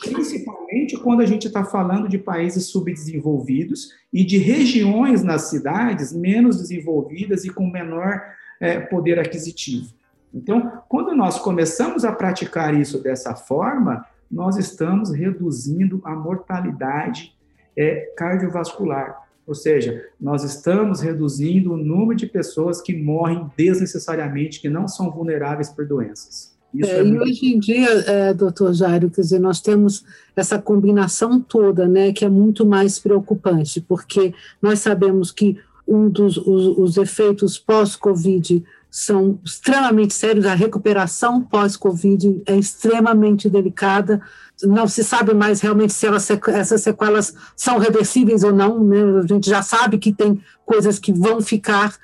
principalmente 0.00 0.96
quando 0.98 1.20
a 1.20 1.26
gente 1.26 1.46
está 1.46 1.64
falando 1.64 2.08
de 2.08 2.18
países 2.18 2.66
subdesenvolvidos 2.66 3.90
e 4.12 4.24
de 4.24 4.38
regiões 4.38 5.22
nas 5.22 5.42
cidades 5.42 6.12
menos 6.12 6.58
desenvolvidas 6.58 7.44
e 7.44 7.50
com 7.50 7.68
menor 7.68 8.22
é, 8.60 8.80
poder 8.80 9.18
aquisitivo. 9.18 9.94
Então, 10.32 10.82
quando 10.88 11.14
nós 11.14 11.38
começamos 11.38 12.04
a 12.04 12.12
praticar 12.12 12.78
isso 12.78 13.02
dessa 13.02 13.34
forma, 13.34 14.04
nós 14.30 14.56
estamos 14.56 15.10
reduzindo 15.10 16.00
a 16.04 16.14
mortalidade 16.14 17.34
é, 17.76 18.12
cardiovascular. 18.16 19.24
Ou 19.46 19.54
seja, 19.54 20.04
nós 20.20 20.42
estamos 20.42 21.00
reduzindo 21.00 21.72
o 21.72 21.76
número 21.76 22.16
de 22.16 22.26
pessoas 22.26 22.80
que 22.80 22.96
morrem 22.96 23.48
desnecessariamente, 23.56 24.60
que 24.60 24.68
não 24.68 24.88
são 24.88 25.10
vulneráveis 25.10 25.70
por 25.70 25.86
doenças. 25.86 26.55
É, 26.82 26.86
é 26.86 27.04
e 27.04 27.18
hoje 27.18 27.46
em 27.46 27.58
dia, 27.58 27.88
é, 28.06 28.34
doutor 28.34 28.72
Jairo, 28.74 29.10
quer 29.10 29.22
dizer, 29.22 29.38
nós 29.38 29.60
temos 29.60 30.04
essa 30.34 30.58
combinação 30.58 31.40
toda, 31.40 31.86
né, 31.88 32.12
que 32.12 32.24
é 32.24 32.28
muito 32.28 32.66
mais 32.66 32.98
preocupante, 32.98 33.80
porque 33.80 34.34
nós 34.60 34.80
sabemos 34.80 35.30
que 35.30 35.58
um 35.86 36.08
dos 36.08 36.36
os, 36.36 36.78
os 36.78 36.96
efeitos 36.96 37.58
pós-Covid 37.58 38.64
são 38.90 39.38
extremamente 39.44 40.14
sérios, 40.14 40.46
a 40.46 40.54
recuperação 40.54 41.42
pós-Covid 41.42 42.42
é 42.46 42.56
extremamente 42.56 43.48
delicada, 43.48 44.22
não 44.62 44.88
se 44.88 45.04
sabe 45.04 45.34
mais 45.34 45.60
realmente 45.60 45.92
se 45.92 46.06
elas, 46.06 46.28
essas 46.30 46.80
sequelas 46.80 47.34
são 47.54 47.78
reversíveis 47.78 48.42
ou 48.42 48.52
não, 48.52 48.82
né? 48.82 49.20
a 49.22 49.26
gente 49.26 49.50
já 49.50 49.62
sabe 49.62 49.98
que 49.98 50.12
tem 50.12 50.40
coisas 50.64 50.98
que 50.98 51.12
vão 51.12 51.40
ficar 51.42 51.94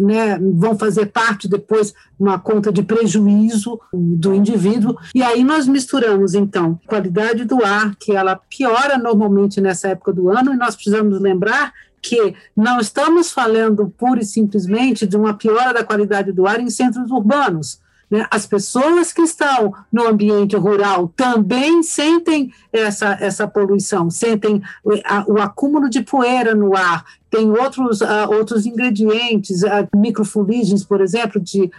né, 0.00 0.38
vão 0.38 0.76
fazer 0.76 1.06
parte 1.06 1.48
depois 1.48 1.94
uma 2.18 2.38
conta 2.38 2.72
de 2.72 2.82
prejuízo 2.82 3.80
do 3.92 4.34
indivíduo. 4.34 4.96
E 5.14 5.22
aí 5.22 5.44
nós 5.44 5.66
misturamos, 5.66 6.34
então, 6.34 6.80
qualidade 6.86 7.44
do 7.44 7.64
ar, 7.64 7.94
que 7.96 8.12
ela 8.12 8.36
piora 8.36 8.98
normalmente 8.98 9.60
nessa 9.60 9.88
época 9.88 10.12
do 10.12 10.28
ano, 10.28 10.52
e 10.52 10.56
nós 10.56 10.74
precisamos 10.74 11.20
lembrar 11.20 11.72
que 12.00 12.34
não 12.56 12.78
estamos 12.80 13.30
falando 13.30 13.92
pura 13.96 14.20
e 14.20 14.24
simplesmente 14.24 15.06
de 15.06 15.16
uma 15.16 15.34
piora 15.34 15.72
da 15.72 15.84
qualidade 15.84 16.32
do 16.32 16.46
ar 16.46 16.60
em 16.60 16.70
centros 16.70 17.10
urbanos. 17.10 17.80
Né? 18.10 18.26
As 18.30 18.46
pessoas 18.46 19.12
que 19.12 19.22
estão 19.22 19.74
no 19.92 20.06
ambiente 20.06 20.56
rural 20.56 21.12
também 21.16 21.82
sentem 21.82 22.50
essa, 22.72 23.16
essa 23.20 23.46
poluição, 23.46 24.10
sentem 24.10 24.62
o, 24.82 24.92
a, 25.04 25.24
o 25.28 25.38
acúmulo 25.40 25.88
de 25.88 26.02
poeira 26.02 26.54
no 26.54 26.76
ar, 26.76 27.04
tem 27.30 27.50
outros, 27.50 28.00
uh, 28.00 28.30
outros 28.30 28.64
ingredientes, 28.64 29.62
uh, 29.62 29.86
microfuligens, 29.94 30.84
por 30.84 31.00
exemplo, 31.00 31.38
de 31.38 31.70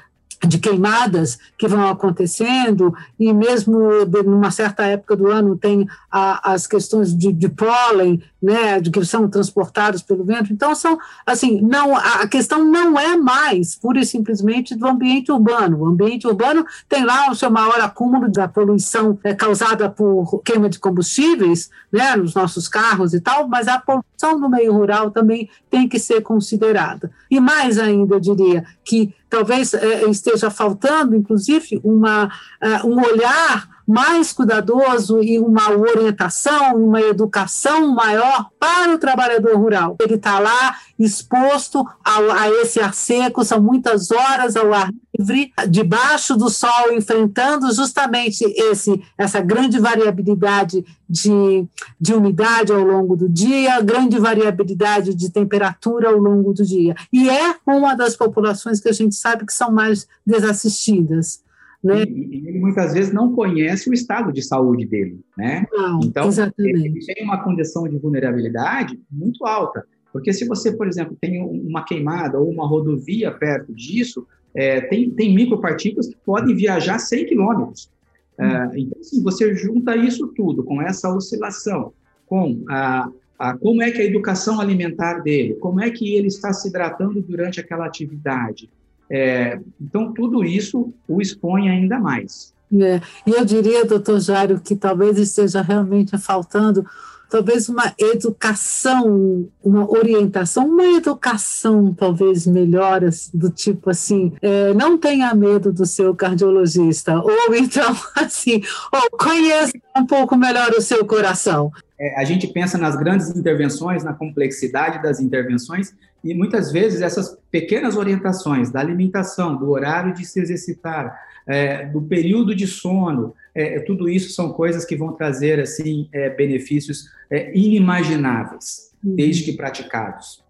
de 0.47 0.57
queimadas 0.57 1.37
que 1.57 1.67
vão 1.67 1.87
acontecendo, 1.89 2.93
e 3.19 3.33
mesmo 3.33 3.79
numa 4.25 4.51
certa 4.51 4.85
época 4.85 5.15
do 5.15 5.27
ano 5.27 5.57
tem 5.57 5.87
a, 6.09 6.53
as 6.53 6.65
questões 6.65 7.15
de, 7.15 7.33
de, 7.33 7.49
pólen, 7.49 8.21
né, 8.41 8.79
de 8.79 8.89
que 8.89 9.03
são 9.03 9.29
transportados 9.29 10.01
pelo 10.01 10.23
vento. 10.23 10.53
Então, 10.53 10.73
são, 10.73 10.97
assim, 11.25 11.61
não, 11.61 11.95
a 11.95 12.25
questão 12.27 12.63
não 12.63 12.97
é 12.97 13.17
mais 13.17 13.75
pura 13.75 13.99
e 13.99 14.05
simplesmente 14.05 14.75
do 14.75 14.87
ambiente 14.87 15.31
urbano. 15.31 15.79
O 15.79 15.85
ambiente 15.85 16.25
urbano 16.25 16.65
tem 16.87 17.03
lá 17.03 17.29
o 17.29 17.35
seu 17.35 17.51
maior 17.51 17.79
acúmulo 17.81 18.31
da 18.31 18.47
poluição 18.47 19.19
é, 19.23 19.33
causada 19.33 19.89
por 19.89 20.41
queima 20.43 20.69
de 20.69 20.79
combustíveis, 20.79 21.69
né, 21.91 22.15
nos 22.15 22.33
nossos 22.33 22.69
carros 22.69 23.13
e 23.13 23.19
tal, 23.19 23.47
mas 23.47 23.67
a 23.67 23.77
poluição 23.77 24.39
no 24.39 24.49
meio 24.49 24.71
rural 24.71 25.11
também 25.11 25.49
tem 25.69 25.87
que 25.87 25.99
ser 25.99 26.21
considerada. 26.21 27.11
E 27.29 27.39
mais 27.41 27.77
ainda, 27.77 28.15
eu 28.15 28.19
diria, 28.19 28.63
que 28.85 29.13
talvez 29.29 29.73
é, 29.73 30.09
esteja 30.09 30.49
faltando, 30.49 31.15
inclusive, 31.15 31.79
uma, 31.83 32.25
uh, 32.25 32.87
um 32.87 32.99
olhar 33.01 33.69
mais 33.87 34.31
cuidadoso 34.31 35.23
e 35.23 35.39
uma 35.39 35.71
orientação, 35.71 36.75
uma 36.75 37.01
educação 37.01 37.87
maior 37.93 38.49
para 38.59 38.93
o 38.93 38.99
trabalhador 38.99 39.57
rural. 39.57 39.97
Ele 39.99 40.13
está 40.13 40.37
lá 40.37 40.75
exposto 40.97 41.83
a, 42.05 42.17
a, 42.41 42.49
esse 42.61 42.79
ar 42.79 42.93
seco, 42.93 43.43
são 43.43 43.59
muitas 43.59 44.11
horas 44.11 44.55
ao 44.55 44.71
ar 44.71 44.91
livre, 45.19 45.51
debaixo 45.69 46.35
do 46.37 46.49
sol, 46.49 46.93
enfrentando 46.93 47.71
justamente 47.73 48.43
esse, 48.43 49.01
essa 49.17 49.41
grande 49.41 49.79
variabilidade 49.79 50.83
de, 51.09 51.67
de 51.99 52.13
umidade 52.13 52.71
ao 52.71 52.83
longo 52.83 53.15
do 53.15 53.27
dia, 53.27 53.81
grande 53.81 54.17
variabilidade 54.17 55.13
de 55.13 55.31
temperatura 55.31 56.09
ao 56.09 56.17
longo 56.17 56.53
do 56.53 56.65
dia. 56.65 56.95
E 57.11 57.29
é 57.29 57.55
uma 57.67 57.95
das 57.95 58.15
populações 58.15 58.79
que 58.79 58.89
a 58.89 58.93
gente 58.93 59.15
sabe 59.15 59.45
que 59.45 59.53
são 59.53 59.71
mais 59.71 60.07
desassistidas. 60.25 61.43
Né? 61.83 62.03
E, 62.03 62.47
ele 62.47 62.59
muitas 62.59 62.93
vezes 62.93 63.13
não 63.13 63.33
conhece 63.33 63.89
o 63.89 63.93
estado 63.93 64.33
de 64.33 64.41
saúde 64.41 64.85
dele, 64.85 65.21
né? 65.37 65.65
Não, 65.71 66.01
então, 66.03 66.27
exatamente. 66.27 66.85
ele 66.85 67.05
tem 67.05 67.23
uma 67.23 67.41
condição 67.41 67.87
de 67.87 67.97
vulnerabilidade 67.97 68.99
muito 69.09 69.45
alta. 69.45 69.85
Porque 70.11 70.33
se 70.33 70.45
você, 70.45 70.75
por 70.75 70.87
exemplo, 70.87 71.15
tem 71.21 71.41
uma 71.41 71.85
queimada 71.85 72.39
ou 72.39 72.49
uma 72.49 72.67
rodovia 72.67 73.31
perto 73.31 73.73
disso, 73.73 74.27
é, 74.55 74.81
tem, 74.81 75.09
tem 75.11 75.33
micropartículas 75.33 76.07
que 76.07 76.17
podem 76.25 76.55
viajar 76.55 76.99
100 76.99 77.25
quilômetros. 77.25 77.89
É, 78.37 78.79
então, 78.79 78.99
assim, 78.99 79.21
você 79.21 79.53
junta 79.53 79.95
isso 79.95 80.27
tudo 80.29 80.63
com 80.63 80.81
essa 80.81 81.13
oscilação, 81.13 81.93
com 82.25 82.63
a, 82.69 83.09
Ah, 83.39 83.57
como 83.57 83.81
é 83.81 83.89
que 83.89 84.01
a 84.01 84.05
educação 84.05 84.59
alimentar 84.59 85.19
dele? 85.19 85.55
Como 85.55 85.79
é 85.79 85.89
que 85.89 86.13
ele 86.13 86.27
está 86.27 86.51
se 86.51 86.67
hidratando 86.67 87.21
durante 87.21 87.57
aquela 87.57 87.85
atividade? 87.85 88.69
É, 89.09 89.57
então, 89.79 90.13
tudo 90.13 90.43
isso 90.43 90.93
o 91.07 91.21
expõe 91.21 91.69
ainda 91.69 91.97
mais. 91.97 92.53
É, 92.71 93.01
e 93.25 93.31
eu 93.31 93.43
diria, 93.43 93.85
doutor 93.85 94.19
Jário, 94.19 94.59
que 94.59 94.75
talvez 94.75 95.17
esteja 95.17 95.61
realmente 95.61 96.17
faltando 96.17 96.85
talvez 97.29 97.69
uma 97.69 97.93
educação, 97.97 99.47
uma 99.63 99.89
orientação, 99.89 100.67
uma 100.67 100.83
educação 100.97 101.93
talvez 101.93 102.47
melhor, 102.47 103.01
do 103.33 103.49
tipo 103.51 103.89
assim, 103.89 104.33
é, 104.41 104.73
não 104.73 104.97
tenha 104.97 105.33
medo 105.35 105.71
do 105.71 105.85
seu 105.85 106.15
cardiologista, 106.15 107.19
ou 107.19 107.55
então 107.55 107.95
assim, 108.15 108.61
ou 108.91 109.17
conheça 109.17 109.73
um 109.95 110.05
pouco 110.05 110.35
melhor 110.35 110.71
o 110.71 110.81
seu 110.81 111.05
coração. 111.05 111.71
É, 111.99 112.19
a 112.19 112.23
gente 112.23 112.47
pensa 112.47 112.77
nas 112.77 112.95
grandes 112.95 113.29
intervenções, 113.29 114.03
na 114.03 114.13
complexidade 114.13 115.01
das 115.03 115.19
intervenções, 115.19 115.93
e 116.23 116.33
muitas 116.33 116.71
vezes 116.71 117.01
essas 117.01 117.37
pequenas 117.49 117.95
orientações 117.95 118.69
da 118.69 118.79
alimentação, 118.79 119.55
do 119.55 119.69
horário 119.69 120.13
de 120.13 120.25
se 120.25 120.39
exercitar, 120.39 121.17
é, 121.47 121.85
do 121.85 122.01
período 122.01 122.53
de 122.53 122.67
sono, 122.67 123.33
é, 123.55 123.79
tudo 123.79 124.07
isso 124.09 124.31
são 124.33 124.51
coisas 124.51 124.85
que 124.85 124.95
vão 124.95 125.13
trazer 125.13 125.59
assim 125.59 126.07
é, 126.11 126.29
benefícios 126.29 127.09
é, 127.29 127.57
inimagináveis, 127.57 128.91
uhum. 129.03 129.15
desde 129.15 129.43
que 129.43 129.53
praticados. 129.53 130.43